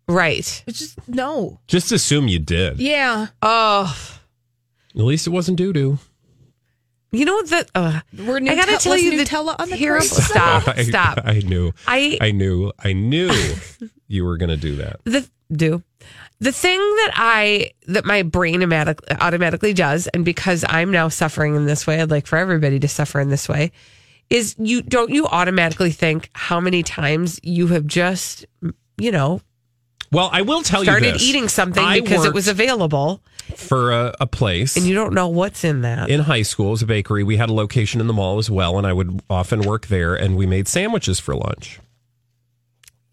Right. 0.07 0.63
It's 0.67 0.79
just 0.79 1.07
no. 1.07 1.59
Just 1.67 1.91
assume 1.91 2.27
you 2.27 2.39
did. 2.39 2.79
Yeah. 2.79 3.27
Oh, 3.41 3.95
At 4.95 5.01
least 5.05 5.27
it 5.27 5.29
wasn't 5.29 5.57
doo 5.57 5.71
doo. 5.71 5.99
You 7.11 7.25
know 7.25 7.41
that? 7.43 7.69
Uh, 7.75 8.01
We're 8.17 8.37
I 8.37 8.39
gotta 8.55 8.73
Nutella- 8.73 8.79
tell 8.83 8.93
was 8.93 9.03
you 9.03 9.17
the 9.17 9.23
Nutella 9.23 9.55
on 9.59 9.69
the 9.69 9.77
terrible. 9.77 10.07
crepes? 10.07 10.25
Stop! 10.27 10.67
I, 10.77 10.83
Stop! 10.83 11.19
I 11.25 11.39
knew. 11.39 11.71
I 11.87 12.17
I 12.21 12.31
knew. 12.31 12.71
I 12.79 12.93
knew 12.93 13.31
you 14.07 14.25
were 14.25 14.37
going 14.37 14.49
to 14.49 14.57
do 14.57 14.75
that. 14.77 14.99
the 15.05 15.27
do 15.51 15.81
the 16.39 16.51
thing 16.51 16.79
that 16.79 17.11
I 17.15 17.71
that 17.87 18.05
my 18.05 18.21
brain 18.23 18.57
automatic, 18.61 18.99
automatically 19.19 19.73
does, 19.73 20.07
and 20.07 20.23
because 20.23 20.63
I'm 20.69 20.91
now 20.91 21.07
suffering 21.09 21.55
in 21.55 21.65
this 21.65 21.85
way, 21.87 21.99
I'd 22.01 22.11
like 22.11 22.27
for 22.27 22.37
everybody 22.37 22.79
to 22.79 22.87
suffer 22.87 23.19
in 23.19 23.29
this 23.29 23.49
way. 23.49 23.71
Is 24.29 24.55
you 24.59 24.81
don't 24.83 25.09
you 25.09 25.25
automatically 25.25 25.91
think 25.91 26.29
how 26.33 26.59
many 26.59 26.83
times 26.83 27.39
you 27.41 27.67
have 27.67 27.87
just 27.87 28.45
you 28.99 29.11
know 29.11 29.41
Well, 30.11 30.29
I 30.31 30.43
will 30.43 30.61
tell 30.61 30.81
you 30.81 30.85
started 30.85 31.19
eating 31.19 31.47
something 31.49 31.83
I 31.83 31.99
because 31.99 32.25
it 32.25 32.33
was 32.33 32.47
available 32.47 33.23
for 33.55 33.91
a, 33.91 34.13
a 34.19 34.27
place 34.27 34.75
and 34.75 34.85
you 34.85 34.93
don't 34.93 35.13
know 35.13 35.27
what's 35.27 35.63
in 35.63 35.81
that. 35.81 36.09
in 36.09 36.21
high 36.21 36.41
school 36.41 36.71
as 36.71 36.81
a 36.81 36.85
bakery. 36.85 37.23
We 37.23 37.37
had 37.37 37.49
a 37.49 37.53
location 37.53 37.99
in 38.01 38.07
the 38.07 38.13
mall 38.13 38.37
as 38.37 38.49
well, 38.49 38.77
and 38.77 38.85
I 38.87 38.93
would 38.93 39.21
often 39.29 39.61
work 39.61 39.87
there. 39.87 40.15
And 40.15 40.35
we 40.37 40.45
made 40.45 40.67
sandwiches 40.67 41.19
for 41.19 41.35
lunch. 41.35 41.79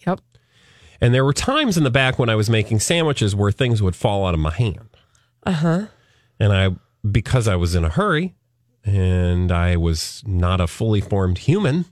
yep. 0.07 0.21
And 1.01 1.13
there 1.15 1.25
were 1.25 1.33
times 1.33 1.77
in 1.77 1.85
the 1.85 1.91
back 1.91 2.19
when 2.19 2.29
I 2.29 2.35
was 2.35 2.49
making 2.49 2.81
sandwiches 2.81 3.35
where 3.35 3.53
things 3.53 3.83
would 3.83 3.95
fall 3.97 4.27
out 4.27 4.35
of 4.35 4.41
my 4.41 4.53
hand. 4.53 4.89
Uh 5.45 5.53
huh. 5.53 5.87
And 6.41 6.53
I, 6.53 6.71
because 7.09 7.47
I 7.49 7.57
was 7.57 7.75
in 7.75 7.85
a 7.85 7.89
hurry 7.91 8.35
and 8.85 9.53
I 9.53 9.77
was 9.77 10.23
not 10.27 10.61
a 10.61 10.67
fully 10.67 11.01
formed 11.01 11.39
human, 11.39 11.85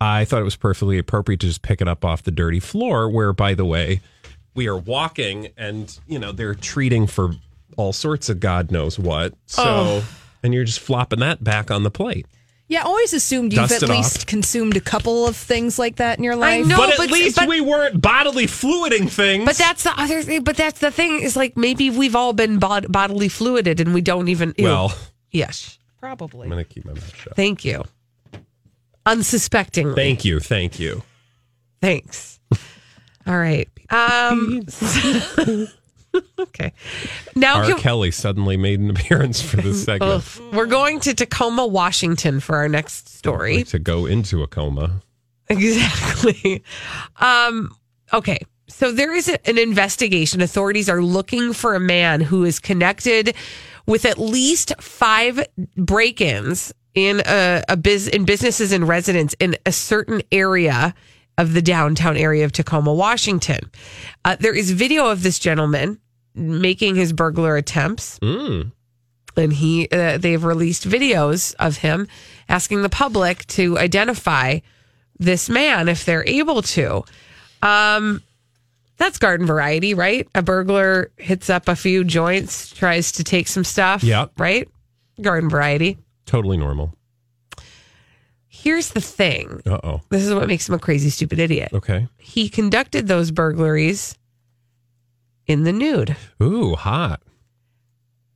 I 0.00 0.24
thought 0.24 0.40
it 0.40 0.44
was 0.44 0.56
perfectly 0.56 0.98
appropriate 0.98 1.40
to 1.40 1.46
just 1.46 1.62
pick 1.62 1.80
it 1.80 1.88
up 1.88 2.04
off 2.04 2.22
the 2.22 2.30
dirty 2.30 2.60
floor, 2.60 3.08
where, 3.08 3.32
by 3.32 3.54
the 3.54 3.64
way, 3.64 4.00
we 4.54 4.68
are 4.68 4.76
walking 4.76 5.48
and, 5.56 5.98
you 6.06 6.18
know, 6.18 6.30
they're 6.30 6.54
treating 6.54 7.06
for 7.06 7.34
all 7.76 7.92
sorts 7.92 8.28
of 8.28 8.40
God 8.40 8.70
knows 8.70 8.98
what. 8.98 9.34
So, 9.46 10.02
and 10.42 10.54
you're 10.54 10.64
just 10.64 10.80
flopping 10.80 11.20
that 11.20 11.42
back 11.42 11.70
on 11.70 11.82
the 11.82 11.90
plate. 11.90 12.26
Yeah, 12.66 12.80
I 12.80 12.84
always 12.84 13.12
assumed 13.12 13.52
you've 13.52 13.68
Dust 13.68 13.82
at 13.82 13.90
least 13.90 14.20
off. 14.20 14.26
consumed 14.26 14.74
a 14.76 14.80
couple 14.80 15.26
of 15.26 15.36
things 15.36 15.78
like 15.78 15.96
that 15.96 16.16
in 16.16 16.24
your 16.24 16.34
life. 16.34 16.54
I 16.54 16.58
life. 16.60 16.66
know. 16.68 16.76
but 16.78 16.90
at 16.92 16.96
but- 16.96 17.10
least 17.10 17.36
but- 17.36 17.46
we 17.48 17.60
weren't 17.60 18.00
bodily 18.00 18.46
fluiding 18.46 19.10
things. 19.10 19.44
But 19.44 19.56
that's 19.56 19.82
the 19.82 19.92
other 20.00 20.22
thing. 20.22 20.44
But 20.44 20.56
that's 20.56 20.80
the 20.80 20.90
thing 20.90 21.20
is 21.20 21.36
like 21.36 21.56
maybe 21.58 21.90
we've 21.90 22.16
all 22.16 22.32
been 22.32 22.58
bod- 22.58 22.90
bodily 22.90 23.28
fluided 23.28 23.80
and 23.80 23.92
we 23.92 24.00
don't 24.00 24.28
even. 24.28 24.54
ew. 24.56 24.64
well, 24.64 24.96
yes. 25.30 25.78
Probably. 26.00 26.44
I'm 26.44 26.50
going 26.50 26.64
to 26.64 26.68
keep 26.70 26.84
my 26.86 26.92
mouth 26.94 27.14
shut. 27.16 27.36
Thank 27.36 27.64
you. 27.66 27.84
Unsuspectingly. 29.06 29.94
Thank 29.94 30.24
you. 30.24 30.40
Thank 30.40 30.78
you. 30.80 31.02
Thanks. 31.82 32.40
All 33.26 33.36
right. 33.36 33.68
Um, 33.90 34.62
okay. 36.38 36.72
Now 37.34 37.56
R. 37.58 37.66
can- 37.66 37.78
Kelly 37.78 38.10
suddenly 38.10 38.56
made 38.56 38.80
an 38.80 38.90
appearance 38.96 39.40
for 39.42 39.56
this 39.56 39.84
segment. 39.84 40.24
We're 40.52 40.66
going 40.66 41.00
to 41.00 41.14
Tacoma, 41.14 41.66
Washington 41.66 42.40
for 42.40 42.56
our 42.56 42.68
next 42.68 43.08
story. 43.16 43.58
Like 43.58 43.68
to 43.68 43.78
go 43.78 44.06
into 44.06 44.42
a 44.42 44.46
coma. 44.46 45.02
Exactly. 45.48 46.62
Um, 47.16 47.74
okay. 48.12 48.38
So 48.68 48.92
there 48.92 49.14
is 49.14 49.28
a- 49.28 49.48
an 49.48 49.58
investigation. 49.58 50.40
Authorities 50.40 50.88
are 50.88 51.02
looking 51.02 51.52
for 51.52 51.74
a 51.74 51.80
man 51.80 52.20
who 52.20 52.44
is 52.44 52.58
connected 52.58 53.34
with 53.86 54.04
at 54.04 54.18
least 54.18 54.72
five 54.80 55.44
break-ins 55.76 56.72
in 56.94 57.20
a, 57.26 57.62
a 57.68 57.76
biz 57.76 58.08
in 58.08 58.24
businesses 58.24 58.72
and 58.72 58.88
residents 58.88 59.34
in 59.40 59.56
a 59.66 59.72
certain 59.72 60.22
area 60.32 60.94
of 61.36 61.52
the 61.52 61.60
downtown 61.60 62.16
area 62.16 62.44
of 62.44 62.52
Tacoma, 62.52 62.94
Washington. 62.94 63.58
Uh, 64.24 64.36
there 64.38 64.54
is 64.54 64.70
video 64.70 65.08
of 65.10 65.22
this 65.24 65.38
gentleman 65.38 65.98
making 66.34 66.96
his 66.96 67.12
burglar 67.12 67.56
attempts 67.56 68.18
Mm. 68.20 68.72
and 69.36 69.52
he 69.52 69.88
uh, 69.92 70.18
they've 70.18 70.42
released 70.44 70.88
videos 70.88 71.54
of 71.58 71.76
him 71.78 72.08
asking 72.48 72.82
the 72.82 72.88
public 72.88 73.46
to 73.46 73.78
identify 73.78 74.58
this 75.18 75.48
man 75.48 75.88
if 75.88 76.04
they're 76.04 76.26
able 76.28 76.60
to 76.62 77.04
um 77.62 78.22
that's 78.96 79.18
garden 79.18 79.46
variety 79.46 79.94
right 79.94 80.28
a 80.34 80.42
burglar 80.42 81.10
hits 81.18 81.48
up 81.50 81.68
a 81.68 81.76
few 81.76 82.04
joints 82.04 82.70
tries 82.70 83.12
to 83.12 83.22
take 83.24 83.46
some 83.48 83.64
stuff 83.64 84.02
Yep. 84.02 84.32
right 84.38 84.68
garden 85.20 85.48
variety 85.48 85.98
Totally 86.26 86.56
normal. 86.56 86.94
here's 88.48 88.90
the 88.90 89.00
thing 89.00 89.60
Uh 89.66 89.78
oh. 89.84 90.00
this 90.10 90.22
is 90.24 90.34
what 90.34 90.48
makes 90.48 90.68
him 90.68 90.74
a 90.74 90.78
crazy 90.78 91.10
stupid 91.10 91.38
idiot 91.38 91.70
Okay. 91.72 92.08
he 92.18 92.48
conducted 92.48 93.06
those 93.06 93.30
burglaries 93.30 94.16
in 95.46 95.64
the 95.64 95.72
nude 95.72 96.16
Ooh, 96.42 96.74
hot. 96.74 97.20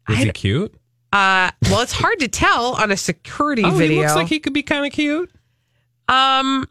Is 0.09 0.19
he 0.19 0.31
cute? 0.33 0.75
uh 1.13 1.51
well 1.71 1.81
it's 1.81 1.93
hard 1.93 2.19
to 2.19 2.29
tell 2.29 2.75
on 2.75 2.91
a 2.91 2.97
security 2.97 3.63
Oh, 3.65 3.71
video 3.71 3.97
he 3.97 4.03
looks 4.03 4.15
like 4.15 4.29
he 4.29 4.41
could 4.41 4.53
be 4.53 4.63
kind 4.63 4.85
of 4.87 4.93
cute. 4.93 5.31
Um. 6.09 6.67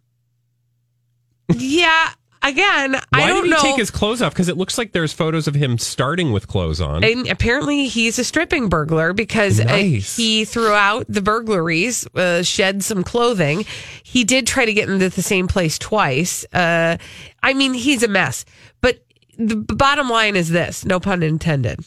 Yeah. 1.56 2.10
Again, 2.44 2.92
Why 2.94 3.02
I 3.12 3.28
don't 3.28 3.44
did 3.44 3.46
he 3.46 3.50
know. 3.52 3.62
take 3.62 3.76
his 3.78 3.90
clothes 3.92 4.22
off? 4.22 4.32
Because 4.32 4.48
it 4.48 4.56
looks 4.58 4.78
like 4.78 4.92
there's 4.94 5.12
photos 5.12 5.48
of 5.48 5.56
him 5.56 5.78
starting 5.80 6.32
with 6.32 6.48
clothes 6.48 6.80
on. 6.80 7.04
and 7.04 7.28
apparently, 7.28 7.88
he's 7.88 8.20
a 8.20 8.24
stripping 8.24 8.70
burglar 8.70 9.12
because 9.12 9.60
uh, 9.60 9.68
he 9.76 10.46
throughout 10.46 11.06
the 11.10 11.22
burglaries 11.22 12.08
uh, 12.16 12.44
shed 12.44 12.84
some 12.84 13.04
clothing. 13.04 13.66
He 14.04 14.24
did 14.24 14.46
try 14.48 14.66
to 14.66 14.74
get 14.74 14.88
into 14.88 15.10
the 15.10 15.22
same 15.24 15.48
place 15.48 15.78
twice. 15.80 16.46
Uh, 16.54 16.98
I 17.42 17.54
mean, 17.54 17.74
he's 17.74 18.04
a 18.04 18.08
mess. 18.08 18.46
But 18.82 19.04
the 19.38 19.56
bottom 19.56 20.10
line 20.10 20.36
is 20.36 20.50
this: 20.50 20.86
no 20.86 21.00
pun 21.00 21.24
intended. 21.24 21.80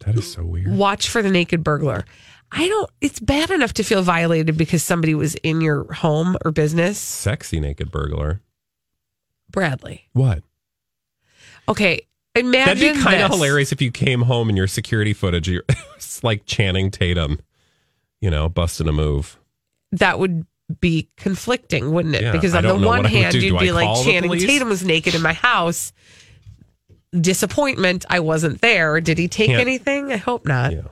that 0.00 0.16
is 0.16 0.32
so 0.32 0.44
weird. 0.44 0.68
Watch 0.76 1.08
for 1.08 1.22
the 1.22 1.30
naked 1.30 1.62
burglar. 1.64 2.04
I 2.50 2.66
don't. 2.68 2.90
It's 3.00 3.20
bad 3.20 3.50
enough 3.50 3.74
to 3.74 3.82
feel 3.82 4.02
violated 4.02 4.56
because 4.56 4.82
somebody 4.82 5.14
was 5.14 5.34
in 5.36 5.60
your 5.60 5.92
home 5.92 6.36
or 6.44 6.50
business. 6.50 6.98
Sexy 6.98 7.60
naked 7.60 7.90
burglar. 7.90 8.40
Bradley. 9.50 10.08
What? 10.12 10.42
Okay. 11.68 12.02
Imagine 12.34 12.78
That'd 12.78 12.96
be 12.96 13.02
kind 13.02 13.22
of 13.22 13.30
hilarious 13.32 13.72
if 13.72 13.82
you 13.82 13.90
came 13.90 14.22
home 14.22 14.48
and 14.48 14.56
your 14.56 14.68
security 14.68 15.12
footage 15.12 15.48
you're, 15.48 15.64
it's 15.96 16.22
like 16.22 16.46
Channing 16.46 16.90
Tatum, 16.90 17.40
you 18.20 18.30
know, 18.30 18.48
busting 18.48 18.86
a 18.86 18.92
move. 18.92 19.38
that 19.92 20.18
would 20.20 20.46
be 20.80 21.08
conflicting, 21.16 21.92
wouldn't 21.92 22.14
it? 22.14 22.22
Yeah, 22.22 22.32
because 22.32 22.54
on 22.54 22.64
the 22.64 22.74
one 22.74 22.82
what 22.84 22.98
I 22.98 23.02
would 23.02 23.10
hand, 23.10 23.34
you'd 23.34 23.52
Do 23.52 23.58
be 23.58 23.72
like, 23.72 24.04
Channing? 24.04 24.30
Tatum 24.38 24.68
was 24.68 24.84
naked 24.84 25.14
in 25.14 25.22
my 25.22 25.32
house. 25.32 25.92
Disappointment, 27.18 28.04
I 28.10 28.20
wasn't 28.20 28.60
there. 28.60 29.00
Did 29.00 29.16
he 29.16 29.28
take 29.28 29.48
Can't- 29.48 29.60
anything? 29.62 30.12
I 30.12 30.16
hope 30.18 30.46
not. 30.46 30.72
Yeah. 30.72 30.82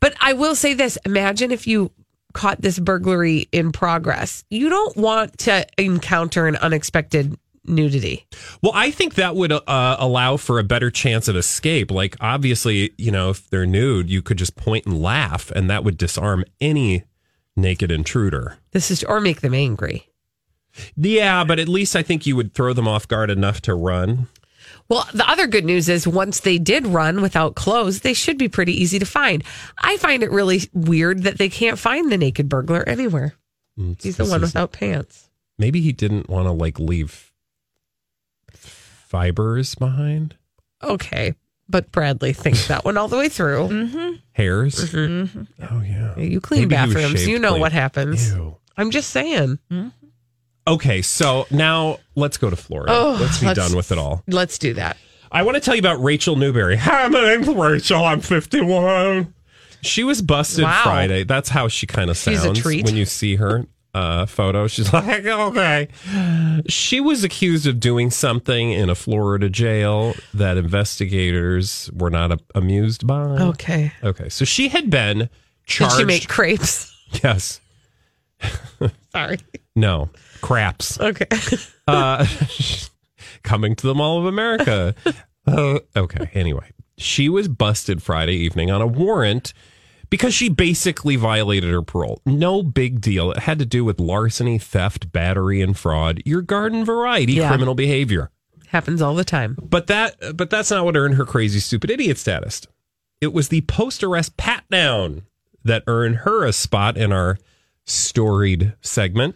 But 0.00 0.14
I 0.20 0.32
will 0.32 0.56
say 0.56 0.74
this 0.74 0.98
imagine 1.04 1.52
if 1.52 1.66
you 1.66 1.92
caught 2.32 2.60
this 2.60 2.78
burglary 2.80 3.48
in 3.52 3.70
progress. 3.70 4.44
You 4.50 4.68
don't 4.68 4.96
want 4.96 5.38
to 5.38 5.64
encounter 5.78 6.48
an 6.48 6.56
unexpected 6.56 7.38
nudity. 7.64 8.26
Well, 8.62 8.72
I 8.74 8.90
think 8.90 9.14
that 9.14 9.36
would 9.36 9.52
uh, 9.52 9.60
allow 9.98 10.36
for 10.36 10.58
a 10.58 10.64
better 10.64 10.90
chance 10.90 11.28
of 11.28 11.36
escape. 11.36 11.92
Like, 11.92 12.16
obviously, 12.20 12.92
you 12.98 13.12
know, 13.12 13.30
if 13.30 13.48
they're 13.48 13.64
nude, 13.64 14.10
you 14.10 14.20
could 14.22 14.36
just 14.36 14.56
point 14.56 14.84
and 14.86 15.00
laugh, 15.00 15.52
and 15.52 15.70
that 15.70 15.84
would 15.84 15.96
disarm 15.96 16.44
any 16.60 17.04
naked 17.56 17.90
intruder. 17.90 18.58
This 18.72 18.90
is, 18.90 19.04
or 19.04 19.20
make 19.20 19.40
them 19.40 19.54
angry. 19.54 20.08
Yeah, 20.96 21.44
but 21.44 21.58
at 21.60 21.68
least 21.68 21.94
I 21.94 22.02
think 22.02 22.26
you 22.26 22.34
would 22.36 22.52
throw 22.54 22.72
them 22.72 22.88
off 22.88 23.06
guard 23.06 23.30
enough 23.30 23.60
to 23.62 23.74
run. 23.74 24.26
Well, 24.88 25.06
the 25.14 25.28
other 25.28 25.46
good 25.46 25.64
news 25.64 25.88
is 25.88 26.06
once 26.06 26.40
they 26.40 26.58
did 26.58 26.86
run 26.86 27.22
without 27.22 27.54
clothes, 27.54 28.00
they 28.00 28.12
should 28.12 28.36
be 28.38 28.48
pretty 28.48 28.72
easy 28.72 28.98
to 28.98 29.06
find. 29.06 29.44
I 29.78 29.96
find 29.98 30.22
it 30.22 30.30
really 30.30 30.62
weird 30.72 31.22
that 31.22 31.38
they 31.38 31.48
can't 31.48 31.78
find 31.78 32.10
the 32.10 32.18
naked 32.18 32.48
burglar 32.48 32.82
anywhere. 32.88 33.34
Mm, 33.78 34.00
He's 34.02 34.16
the 34.16 34.24
one 34.26 34.40
without 34.40 34.72
pants. 34.72 35.30
Maybe 35.58 35.80
he 35.80 35.92
didn't 35.92 36.28
want 36.28 36.46
to 36.46 36.52
like 36.52 36.78
leave 36.80 37.32
fibers 38.52 39.74
behind, 39.74 40.36
Okay. 40.82 41.34
But 41.68 41.90
Bradley 41.92 42.32
thinks 42.34 42.68
that 42.68 42.84
one 42.84 42.96
all 42.98 43.08
the 43.08 43.16
way 43.16 43.28
through. 43.28 44.18
hairs. 44.32 44.92
Mhm. 44.92 45.46
Oh 45.70 45.80
yeah, 45.80 46.18
You 46.18 46.40
clean 46.40 46.62
Maybe 46.68 46.74
bathrooms, 46.74 47.26
you 47.26 47.38
know 47.38 47.50
clean. 47.50 47.60
what 47.60 47.72
happens. 47.72 48.32
Ew. 48.32 48.56
I'm 48.76 48.90
just 48.90 49.10
saying. 49.10 49.58
Okay, 50.66 51.02
so 51.02 51.46
now 51.50 51.98
let's 52.14 52.36
go 52.38 52.48
to 52.50 52.56
Florida. 52.56 52.92
Oh, 52.92 53.18
let's 53.20 53.38
be 53.40 53.46
let's- 53.46 53.58
done 53.58 53.76
with 53.76 53.92
it 53.92 53.98
all. 53.98 54.22
Let's 54.26 54.58
do 54.58 54.74
that. 54.74 54.96
I 55.30 55.42
want 55.42 55.56
to 55.56 55.60
tell 55.60 55.74
you 55.74 55.80
about 55.80 56.02
Rachel 56.02 56.36
Newberry. 56.36 56.76
Hi, 56.76 57.08
my 57.08 57.20
name's 57.20 57.48
Rachel. 57.48 58.04
I'm 58.04 58.20
51. 58.20 59.34
She 59.82 60.04
was 60.04 60.22
busted 60.22 60.64
Wow. 60.64 60.80
Friday. 60.84 61.24
That's 61.24 61.48
how 61.50 61.68
she 61.68 61.86
kind 61.86 62.08
of 62.08 62.16
She's 62.16 62.38
a 62.40 62.44
sounds 62.44 62.60
treat. 62.60 62.84
when 62.86 62.96
you 62.96 63.04
see 63.04 63.36
her 63.36 63.66
uh, 63.94 64.26
photo. 64.26 64.66
She's 64.66 64.92
like, 64.92 65.24
okay. 65.24 65.88
She 66.68 67.00
was 67.00 67.24
accused 67.24 67.66
of 67.66 67.80
doing 67.80 68.10
something 68.10 68.72
in 68.72 68.90
a 68.90 68.94
Florida 68.94 69.48
jail 69.48 70.14
that 70.34 70.56
investigators 70.56 71.90
were 71.94 72.10
not 72.10 72.32
a- 72.32 72.38
amused 72.54 73.06
by. 73.06 73.22
Okay. 73.22 73.92
Okay, 74.02 74.28
so 74.28 74.44
she 74.44 74.68
had 74.68 74.90
been 74.90 75.18
Did 75.18 75.30
charged. 75.66 75.96
she 75.96 76.04
make 76.04 76.28
crepes? 76.28 76.92
yes. 77.22 77.60
Sorry. 79.12 79.38
No. 79.76 80.10
Craps. 80.40 81.00
Okay. 81.00 81.26
uh, 81.88 82.26
coming 83.42 83.74
to 83.76 83.86
the 83.86 83.94
Mall 83.94 84.18
of 84.18 84.26
America. 84.26 84.94
Uh, 85.46 85.78
okay. 85.96 86.30
Anyway, 86.34 86.70
she 86.98 87.28
was 87.28 87.48
busted 87.48 88.02
Friday 88.02 88.34
evening 88.36 88.70
on 88.70 88.80
a 88.82 88.86
warrant 88.86 89.52
because 90.14 90.32
she 90.32 90.48
basically 90.48 91.16
violated 91.16 91.70
her 91.72 91.82
parole. 91.82 92.20
No 92.24 92.62
big 92.62 93.00
deal. 93.00 93.32
It 93.32 93.38
had 93.40 93.58
to 93.58 93.66
do 93.66 93.84
with 93.84 93.98
larceny, 93.98 94.58
theft, 94.58 95.10
battery, 95.10 95.60
and 95.60 95.76
fraud. 95.76 96.22
Your 96.24 96.40
garden 96.40 96.84
variety 96.84 97.32
Yeah. 97.32 97.48
criminal 97.48 97.74
behavior. 97.74 98.30
Happens 98.68 99.02
all 99.02 99.16
the 99.16 99.24
time. 99.24 99.58
But 99.60 99.88
that, 99.88 100.14
but 100.36 100.50
that's 100.50 100.70
not 100.70 100.84
what 100.84 100.96
earned 100.96 101.16
her 101.16 101.24
crazy, 101.24 101.58
stupid 101.58 101.90
idiot 101.90 102.16
status. 102.18 102.62
It 103.20 103.32
was 103.32 103.48
the 103.48 103.62
post-arrest 103.62 104.36
pat 104.36 104.62
down 104.70 105.22
that 105.64 105.82
earned 105.88 106.18
her 106.18 106.44
a 106.44 106.52
spot 106.52 106.96
in 106.96 107.10
our 107.10 107.36
storied 107.84 108.74
segment. 108.82 109.34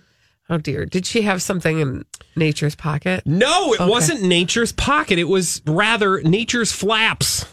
Oh 0.48 0.58
dear. 0.58 0.86
Did 0.86 1.06
she 1.06 1.22
have 1.22 1.42
something 1.42 1.80
in 1.80 2.04
nature's 2.36 2.76
pocket? 2.76 3.24
No, 3.26 3.72
it 3.74 3.80
Okay. 3.80 3.90
wasn't 3.90 4.22
nature's 4.22 4.70
pocket. 4.70 5.18
It 5.18 5.24
was 5.28 5.60
rather 5.66 6.22
nature's 6.22 6.70
flaps. 6.70 7.46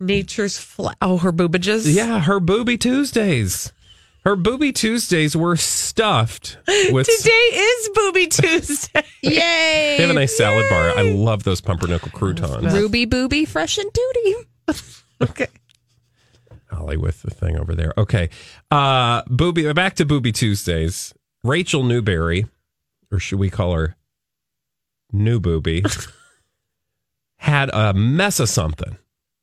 Nature's 0.00 0.58
fla- 0.58 0.96
Oh, 1.02 1.18
her 1.18 1.32
boobages? 1.32 1.92
Yeah, 1.94 2.20
her 2.20 2.40
booby 2.40 2.78
Tuesdays. 2.78 3.72
Her 4.24 4.36
booby 4.36 4.72
Tuesdays 4.72 5.34
were 5.36 5.56
stuffed 5.56 6.58
with. 6.90 7.06
Today 7.18 7.30
is 7.30 7.90
Booby 7.94 8.26
Tuesday. 8.26 9.02
Yay! 9.22 9.94
They 9.96 9.96
have 10.00 10.10
a 10.10 10.14
nice 10.14 10.36
salad 10.36 10.66
bar. 10.68 10.90
I 10.98 11.02
love 11.02 11.44
those 11.44 11.60
pumpernickel 11.62 12.10
croutons. 12.10 12.72
Ruby 12.74 13.06
Booby, 13.06 13.44
fresh 13.46 13.78
and 13.78 13.90
duty. 13.92 14.34
okay. 15.22 15.46
Holly 16.70 16.98
with 16.98 17.22
the 17.22 17.30
thing 17.30 17.56
over 17.58 17.74
there. 17.74 17.94
Okay. 17.96 18.28
Uh 18.70 19.22
Booby 19.26 19.72
back 19.72 19.94
to 19.96 20.04
Booby 20.04 20.32
Tuesdays. 20.32 21.14
Rachel 21.42 21.82
Newberry, 21.82 22.46
or 23.10 23.18
should 23.18 23.38
we 23.38 23.48
call 23.48 23.72
her 23.74 23.96
New 25.12 25.40
Booby, 25.40 25.82
had 27.38 27.70
a 27.72 27.94
mess 27.94 28.38
of 28.38 28.50
something 28.50 28.98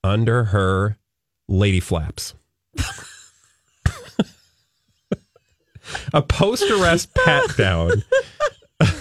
under 0.08 0.46
her 0.46 0.98
lady 1.48 1.80
flaps. 1.80 2.34
a 6.14 6.22
post 6.22 6.70
arrest 6.70 7.14
pat 7.14 7.56
down 7.58 8.04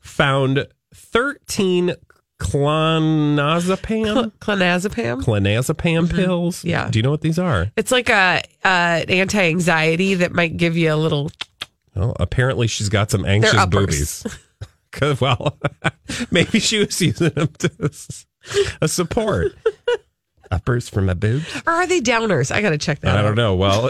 found 0.00 0.66
13 0.94 1.94
clonazepam. 2.40 4.32
Clonazepam. 4.38 5.22
Clonazepam 5.22 6.14
pills. 6.14 6.58
Mm-hmm. 6.58 6.68
Yeah. 6.68 6.90
Do 6.90 6.98
you 6.98 7.02
know 7.02 7.10
what 7.10 7.20
these 7.20 7.38
are? 7.38 7.70
It's 7.76 7.92
like 7.92 8.08
a, 8.08 8.42
uh 8.64 9.04
anti-anxiety 9.08 10.14
that 10.16 10.32
might 10.32 10.56
give 10.56 10.76
you 10.76 10.92
a 10.92 10.96
little. 10.96 11.30
Well, 11.94 12.16
apparently 12.18 12.66
she's 12.66 12.88
got 12.88 13.10
some 13.10 13.24
anxious 13.24 13.66
boobies 13.66 14.26
well, 15.20 15.58
maybe 16.30 16.58
she 16.58 16.78
was 16.78 17.00
using 17.00 17.30
them 17.30 17.48
to 17.58 17.70
a 18.80 18.88
support. 18.88 19.52
Uppers 20.50 20.88
for 20.88 21.00
my 21.00 21.14
boobs. 21.14 21.46
Or 21.66 21.72
are 21.72 21.86
they 21.86 22.00
downers? 22.00 22.50
I 22.54 22.60
got 22.60 22.70
to 22.70 22.78
check 22.78 23.00
that. 23.00 23.16
I 23.16 23.20
out. 23.20 23.22
don't 23.22 23.36
know. 23.36 23.54
Well, 23.56 23.88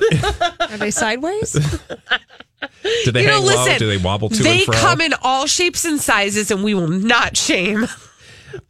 Are 0.61 0.77
they 0.79 0.93
sideways? 0.93 1.53
do 3.05 3.11
they 3.13 3.23
You 3.23 3.27
know, 3.27 3.33
hang 3.35 3.43
low? 3.43 3.47
listen, 3.47 3.79
Do 3.79 3.89
they 3.89 3.97
wobble 3.97 4.29
to 4.29 4.43
They 4.43 4.59
and 4.59 4.67
fro? 4.67 4.75
come 4.77 5.01
in 5.01 5.13
all 5.23 5.47
shapes 5.47 5.85
and 5.85 6.01
sizes, 6.01 6.51
and 6.53 6.63
we 6.63 6.75
will 6.75 6.87
not 6.89 7.37
shame. 7.37 7.87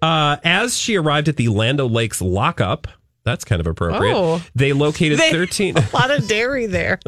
Uh, 0.00 0.36
as 0.44 0.76
she 0.78 0.96
arrived 0.96 1.28
at 1.28 1.36
the 1.36 1.48
Land 1.48 1.80
O' 1.80 1.86
Lakes 1.86 2.22
lockup, 2.22 2.86
that's 3.24 3.44
kind 3.44 3.60
of 3.60 3.66
appropriate. 3.66 4.14
Oh. 4.16 4.42
They 4.54 4.72
located 4.72 5.18
They- 5.18 5.30
13. 5.30 5.76
A 5.76 5.88
lot 5.92 6.10
of 6.10 6.26
dairy 6.26 6.64
there. 6.66 6.98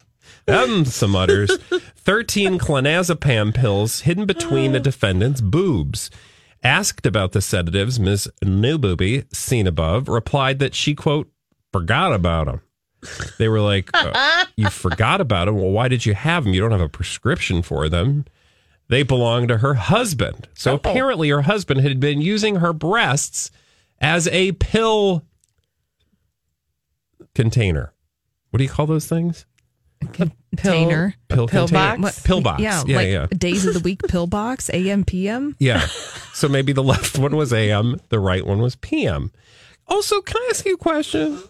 um, 0.48 0.84
some 0.84 1.16
udders. 1.16 1.56
13 1.96 2.58
clonazepam 2.58 3.54
pills 3.54 4.00
hidden 4.00 4.26
between 4.26 4.72
the 4.72 4.80
defendant's 4.80 5.40
boobs. 5.40 6.10
Asked 6.64 7.04
about 7.04 7.32
the 7.32 7.42
sedatives, 7.42 8.00
Ms. 8.00 8.28
Newbooby, 8.42 9.32
seen 9.34 9.66
above, 9.66 10.08
replied 10.08 10.58
that 10.60 10.74
she, 10.74 10.94
quote, 10.94 11.30
forgot 11.72 12.14
about 12.14 12.46
them. 12.46 12.62
They 13.38 13.48
were 13.48 13.60
like, 13.60 13.90
uh, 13.92 14.46
You 14.56 14.70
forgot 14.70 15.20
about 15.20 15.44
them? 15.44 15.56
Well, 15.56 15.70
why 15.70 15.88
did 15.88 16.06
you 16.06 16.14
have 16.14 16.44
them? 16.44 16.54
You 16.54 16.62
don't 16.62 16.70
have 16.70 16.80
a 16.80 16.88
prescription 16.88 17.60
for 17.60 17.88
them. 17.90 18.24
They 18.88 19.02
belong 19.02 19.48
to 19.48 19.58
her 19.58 19.74
husband. 19.74 20.48
So 20.54 20.74
apparently, 20.74 21.28
her 21.30 21.42
husband 21.42 21.80
had 21.80 22.00
been 22.00 22.20
using 22.20 22.56
her 22.56 22.72
breasts 22.72 23.50
as 24.00 24.28
a 24.28 24.52
pill 24.52 25.24
container. 27.34 27.92
What 28.50 28.58
do 28.58 28.64
you 28.64 28.70
call 28.70 28.86
those 28.86 29.06
things? 29.06 29.46
Container. 30.12 31.14
Pill, 31.28 31.48
pill 31.48 31.66
container? 31.68 32.02
box? 32.02 32.22
Pill 32.22 32.40
box. 32.40 32.62
Yeah, 32.62 32.82
yeah, 32.86 32.96
like 32.96 33.08
yeah. 33.08 33.26
days 33.36 33.66
of 33.66 33.74
the 33.74 33.80
week 33.80 34.02
pill 34.08 34.26
box, 34.26 34.70
AM, 34.72 35.04
PM. 35.04 35.56
Yeah. 35.58 35.86
So 36.32 36.48
maybe 36.48 36.72
the 36.72 36.82
left 36.82 37.18
one 37.18 37.36
was 37.36 37.52
AM, 37.52 38.00
the 38.08 38.18
right 38.18 38.44
one 38.46 38.58
was 38.60 38.76
PM. 38.76 39.32
Also, 39.86 40.20
can 40.20 40.36
I 40.36 40.48
ask 40.50 40.64
you 40.64 40.74
a 40.74 40.78
question? 40.78 41.40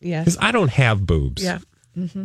Yes. 0.00 0.24
Because 0.24 0.38
I 0.40 0.52
don't 0.52 0.70
have 0.70 1.04
boobs. 1.04 1.44
Yeah. 1.44 1.58
Mm-hmm. 1.96 2.24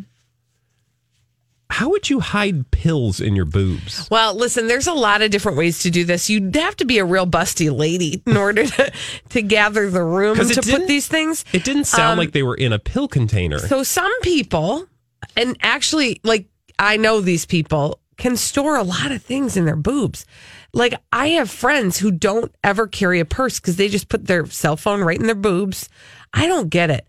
How 1.69 1.89
would 1.89 2.10
you 2.10 2.19
hide 2.19 2.69
pills 2.71 3.19
in 3.19 3.36
your 3.36 3.43
boobs? 3.45 4.08
Well, 4.12 4.36
listen, 4.36 4.67
there's 4.67 4.88
a 4.88 4.93
lot 4.93 5.21
of 5.23 5.32
different 5.32 5.58
ways 5.58 5.80
to 5.80 5.89
do 5.89 6.06
this. 6.06 6.30
You'd 6.30 6.56
have 6.56 6.78
to 6.78 6.86
be 6.86 6.99
a 6.99 7.06
real 7.06 7.25
busty 7.25 7.75
lady 7.75 8.21
in 8.25 8.38
order 8.45 8.65
to, 8.65 8.91
to 9.30 9.41
gather 9.41 9.89
the 9.89 10.04
room 10.04 10.39
it 10.39 10.54
to 10.54 10.62
put 10.62 10.88
these 10.88 11.08
things. 11.08 11.43
It 11.51 11.63
didn't 11.65 11.86
sound 11.86 12.13
Um, 12.13 12.17
like 12.19 12.32
they 12.32 12.43
were 12.43 12.56
in 12.56 12.71
a 12.71 12.80
pill 12.80 13.08
container. 13.08 13.58
So 13.60 13.84
some 13.84 14.12
people, 14.21 14.88
and 15.36 15.58
actually, 15.62 16.19
like 16.24 16.48
I 16.80 16.98
know 16.98 17.21
these 17.21 17.45
people 17.45 18.00
can 18.17 18.38
store 18.38 18.78
a 18.78 18.84
lot 18.84 19.12
of 19.12 19.21
things 19.21 19.58
in 19.58 19.65
their 19.65 19.76
boobs. 19.76 20.26
Like 20.74 20.93
I 21.12 21.30
have 21.30 21.50
friends 21.50 21.98
who 21.98 22.12
don't 22.12 22.54
ever 22.63 22.88
carry 22.88 23.19
a 23.19 23.26
purse 23.26 23.60
because 23.60 23.76
they 23.76 23.89
just 23.89 24.10
put 24.10 24.26
their 24.28 24.45
cell 24.45 24.78
phone 24.78 25.02
right 25.04 25.19
in 25.19 25.26
their 25.26 25.36
boobs. 25.36 25.89
I 26.34 26.48
don't 26.48 26.69
get 26.69 26.89
it. 26.89 27.06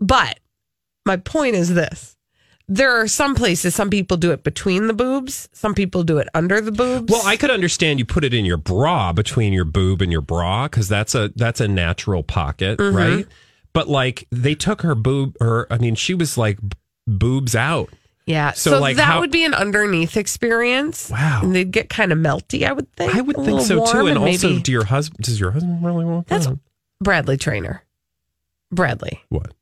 But 0.00 0.40
my 1.06 1.16
point 1.16 1.56
is 1.56 1.74
this. 1.74 2.16
There 2.66 2.98
are 2.98 3.06
some 3.08 3.34
places 3.34 3.74
some 3.74 3.90
people 3.90 4.16
do 4.16 4.30
it 4.30 4.42
between 4.42 4.86
the 4.86 4.94
boobs, 4.94 5.50
some 5.52 5.74
people 5.74 6.02
do 6.02 6.16
it 6.16 6.28
under 6.32 6.62
the 6.62 6.72
boobs. 6.72 7.12
well, 7.12 7.26
I 7.26 7.36
could 7.36 7.50
understand 7.50 7.98
you 7.98 8.06
put 8.06 8.24
it 8.24 8.32
in 8.32 8.46
your 8.46 8.56
bra 8.56 9.12
between 9.12 9.52
your 9.52 9.66
boob 9.66 10.00
and 10.00 10.10
your 10.10 10.22
bra 10.22 10.66
because 10.66 10.88
that's 10.88 11.14
a 11.14 11.30
that's 11.36 11.60
a 11.60 11.68
natural 11.68 12.22
pocket, 12.22 12.78
Mm-hmm. 12.78 12.96
right? 12.96 13.26
But 13.74 13.88
like 13.88 14.26
they 14.30 14.54
took 14.54 14.80
her 14.80 14.94
boob, 14.94 15.36
or 15.42 15.66
I 15.70 15.76
mean, 15.76 15.94
she 15.94 16.14
was 16.14 16.38
like 16.38 16.58
boobs 17.06 17.54
out. 17.56 17.90
yeah. 18.26 18.52
so, 18.52 18.72
So, 18.72 18.80
like, 18.80 18.96
that 18.96 19.04
how- 19.04 19.20
would 19.20 19.30
be 19.30 19.44
an 19.44 19.54
underneath 19.54 20.16
experience. 20.16 21.10
Wow. 21.10 21.40
And 21.42 21.54
they'd 21.54 21.70
get 21.70 21.88
kind 21.88 22.12
of 22.12 22.18
melty, 22.18 22.66
I 22.66 22.72
would 22.72 22.90
think. 22.96 23.14
I 23.14 23.20
would 23.20 23.36
think 23.36 23.60
so 23.62 23.84
too. 23.86 23.96
warm 23.98 24.06
And 24.08 24.18
also, 24.18 24.48
maybe- 24.50 24.62
do 24.62 24.72
your 24.72 24.84
husband? 24.84 25.24
Does 25.24 25.38
your 25.38 25.50
husband 25.50 25.84
really 25.84 26.04
want 26.04 26.26
That's 26.28 26.46
that? 26.46 26.58
Bradley 27.02 27.36
Traynor. 27.36 27.82
Bradley. 28.72 29.20
what? 29.28 29.52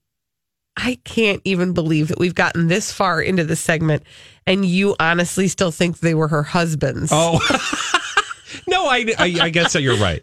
I 0.77 0.99
can't 1.05 1.43
even 1.45 1.75
believe 1.75 2.09
that 2.09 2.19
we've 2.19 2.35
gotten 2.35 2.69
this 2.69 2.91
far 2.91 3.21
into 3.21 3.45
the 3.45 3.57
segment 3.57 4.05
and 4.47 4.65
you 4.65 4.97
honestly 4.99 5.49
still 5.49 5.71
think 5.71 5.99
they 5.99 6.15
were 6.15 6.29
her 6.29 6.43
husbands. 6.43 7.11
Oh, 7.13 7.33
no, 8.69 8.87
I, 8.87 9.07
I, 9.19 9.39
I 9.43 9.49
guess 9.51 9.75
that 9.75 9.83
you're 9.83 9.99
right. 9.99 10.23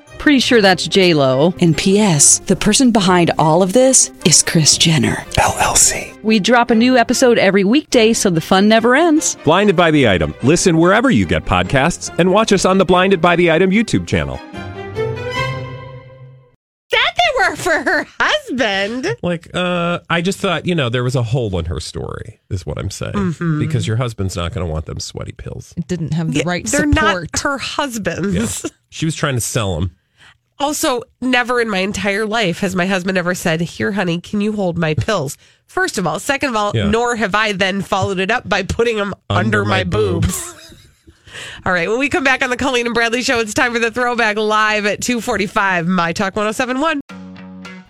Pretty 0.21 0.39
sure 0.39 0.61
that's 0.61 0.85
J 0.87 1.15
Lo. 1.15 1.51
And 1.61 1.75
P.S. 1.75 2.39
The 2.39 2.55
person 2.55 2.91
behind 2.91 3.31
all 3.39 3.63
of 3.63 3.73
this 3.73 4.11
is 4.23 4.43
Kris 4.43 4.77
Jenner 4.77 5.15
LLC. 5.39 6.21
We 6.21 6.39
drop 6.39 6.69
a 6.69 6.75
new 6.75 6.95
episode 6.95 7.39
every 7.39 7.63
weekday, 7.63 8.13
so 8.13 8.29
the 8.29 8.39
fun 8.39 8.67
never 8.67 8.95
ends. 8.95 9.35
Blinded 9.43 9.75
by 9.75 9.89
the 9.89 10.07
item. 10.07 10.35
Listen 10.43 10.77
wherever 10.77 11.09
you 11.09 11.25
get 11.25 11.43
podcasts, 11.45 12.13
and 12.19 12.31
watch 12.31 12.53
us 12.53 12.65
on 12.65 12.77
the 12.77 12.85
Blinded 12.85 13.19
by 13.19 13.35
the 13.35 13.49
Item 13.49 13.71
YouTube 13.71 14.05
channel. 14.05 14.39
that 16.91 17.15
they 17.17 17.49
were 17.49 17.55
for 17.55 17.71
her 17.81 18.05
husband. 18.19 19.07
Like, 19.23 19.49
uh, 19.55 20.01
I 20.07 20.21
just 20.21 20.37
thought, 20.39 20.67
you 20.67 20.75
know, 20.75 20.89
there 20.89 21.03
was 21.03 21.15
a 21.15 21.23
hole 21.23 21.57
in 21.57 21.65
her 21.65 21.79
story, 21.79 22.39
is 22.51 22.63
what 22.63 22.77
I'm 22.77 22.91
saying. 22.91 23.35
Because 23.57 23.87
your 23.87 23.97
husband's 23.97 24.35
not 24.35 24.53
going 24.53 24.67
to 24.67 24.71
want 24.71 24.85
them 24.85 24.99
sweaty 24.99 25.31
pills. 25.31 25.73
It 25.77 25.87
didn't 25.87 26.13
have 26.13 26.31
the 26.31 26.39
Yeah, 26.41 26.43
right 26.45 26.63
They're 26.67 26.81
support. 26.91 26.93
not 27.33 27.39
her 27.39 27.57
husbands. 27.57 28.69
She 28.89 29.05
was 29.05 29.15
trying 29.15 29.33
to 29.35 29.41
sell 29.41 29.79
them. 29.79 29.95
Also, 30.61 31.01
never 31.21 31.59
in 31.59 31.67
my 31.71 31.79
entire 31.79 32.23
life 32.23 32.59
has 32.59 32.75
my 32.75 32.85
husband 32.85 33.17
ever 33.17 33.33
said, 33.33 33.59
Here, 33.61 33.93
honey, 33.93 34.21
can 34.21 34.41
you 34.41 34.51
hold 34.53 34.77
my 34.77 34.93
pills? 34.93 35.35
First 35.65 35.97
of 35.97 36.05
all. 36.05 36.19
Second 36.19 36.49
of 36.49 36.55
all, 36.55 36.71
Yeah. 36.75 36.87
nor 36.87 37.15
have 37.15 37.33
I 37.33 37.51
then 37.53 37.81
followed 37.81 38.19
it 38.19 38.29
up 38.29 38.47
by 38.47 38.61
putting 38.61 38.97
them 38.97 39.15
Under 39.29 39.61
under, 39.61 39.65
my 39.65 39.77
my, 39.79 39.83
boob. 39.85 40.21
boobs. 40.21 40.53
all 41.65 41.73
right. 41.73 41.89
When 41.89 41.97
we 41.97 42.09
come 42.09 42.23
back 42.23 42.43
on 42.43 42.51
the 42.51 42.57
Colleen 42.57 42.85
and 42.85 42.93
Bradley 42.93 43.23
show, 43.23 43.39
it's 43.39 43.55
time 43.55 43.73
for 43.73 43.79
the 43.79 43.89
throwback 43.89 44.37
live 44.37 44.85
at 44.85 45.01
245, 45.01 45.87
My 45.87 46.13
Talk 46.13 46.35
1071. 46.35 47.01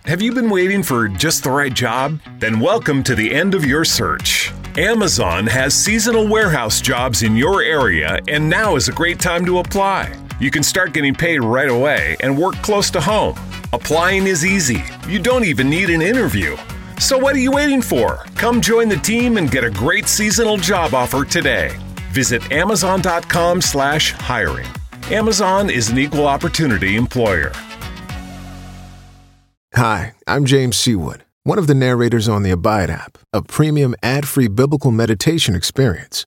Have 0.06 0.22
you 0.22 0.32
been 0.32 0.48
waiting 0.48 0.82
for 0.82 1.08
just 1.08 1.44
the 1.44 1.50
right 1.50 1.74
job? 1.74 2.20
Then 2.38 2.58
welcome 2.58 3.02
to 3.02 3.14
the 3.14 3.34
end 3.34 3.54
of 3.54 3.66
your 3.66 3.84
search. 3.84 4.50
Amazon 4.78 5.46
has 5.46 5.74
seasonal 5.74 6.26
warehouse 6.26 6.80
jobs 6.80 7.22
in 7.22 7.36
your 7.36 7.62
area, 7.62 8.18
and 8.28 8.48
now 8.48 8.76
is 8.76 8.88
a 8.88 8.92
great 8.92 9.20
time 9.20 9.44
to 9.44 9.58
apply. 9.58 10.16
You 10.42 10.50
can 10.50 10.64
start 10.64 10.92
getting 10.92 11.14
paid 11.14 11.38
right 11.44 11.70
away 11.70 12.16
and 12.18 12.36
work 12.36 12.56
close 12.56 12.90
to 12.90 13.00
home. 13.00 13.36
Applying 13.72 14.26
is 14.26 14.44
easy. 14.44 14.82
You 15.06 15.20
don't 15.20 15.44
even 15.44 15.70
need 15.70 15.88
an 15.88 16.02
interview. 16.02 16.56
So 16.98 17.16
what 17.16 17.36
are 17.36 17.38
you 17.38 17.52
waiting 17.52 17.80
for? 17.80 18.26
Come 18.34 18.60
join 18.60 18.88
the 18.88 18.96
team 18.96 19.36
and 19.36 19.48
get 19.48 19.62
a 19.62 19.70
great 19.70 20.08
seasonal 20.08 20.56
job 20.56 20.94
offer 20.94 21.24
today. 21.24 21.70
Visit 22.10 22.50
amazon.com 22.50 23.60
slash 23.60 24.14
hiring. 24.14 24.66
Amazon 25.12 25.70
is 25.70 25.90
an 25.90 25.98
equal 26.00 26.26
opportunity 26.26 26.96
employer. 26.96 27.52
Hi, 29.76 30.12
I'm 30.26 30.44
James 30.44 30.76
Seawood, 30.76 31.20
one 31.44 31.60
of 31.60 31.68
the 31.68 31.74
narrators 31.76 32.28
on 32.28 32.42
the 32.42 32.50
Abide 32.50 32.90
app, 32.90 33.16
a 33.32 33.42
premium 33.42 33.94
ad 34.02 34.26
free 34.26 34.48
biblical 34.48 34.90
meditation 34.90 35.54
experience. 35.54 36.26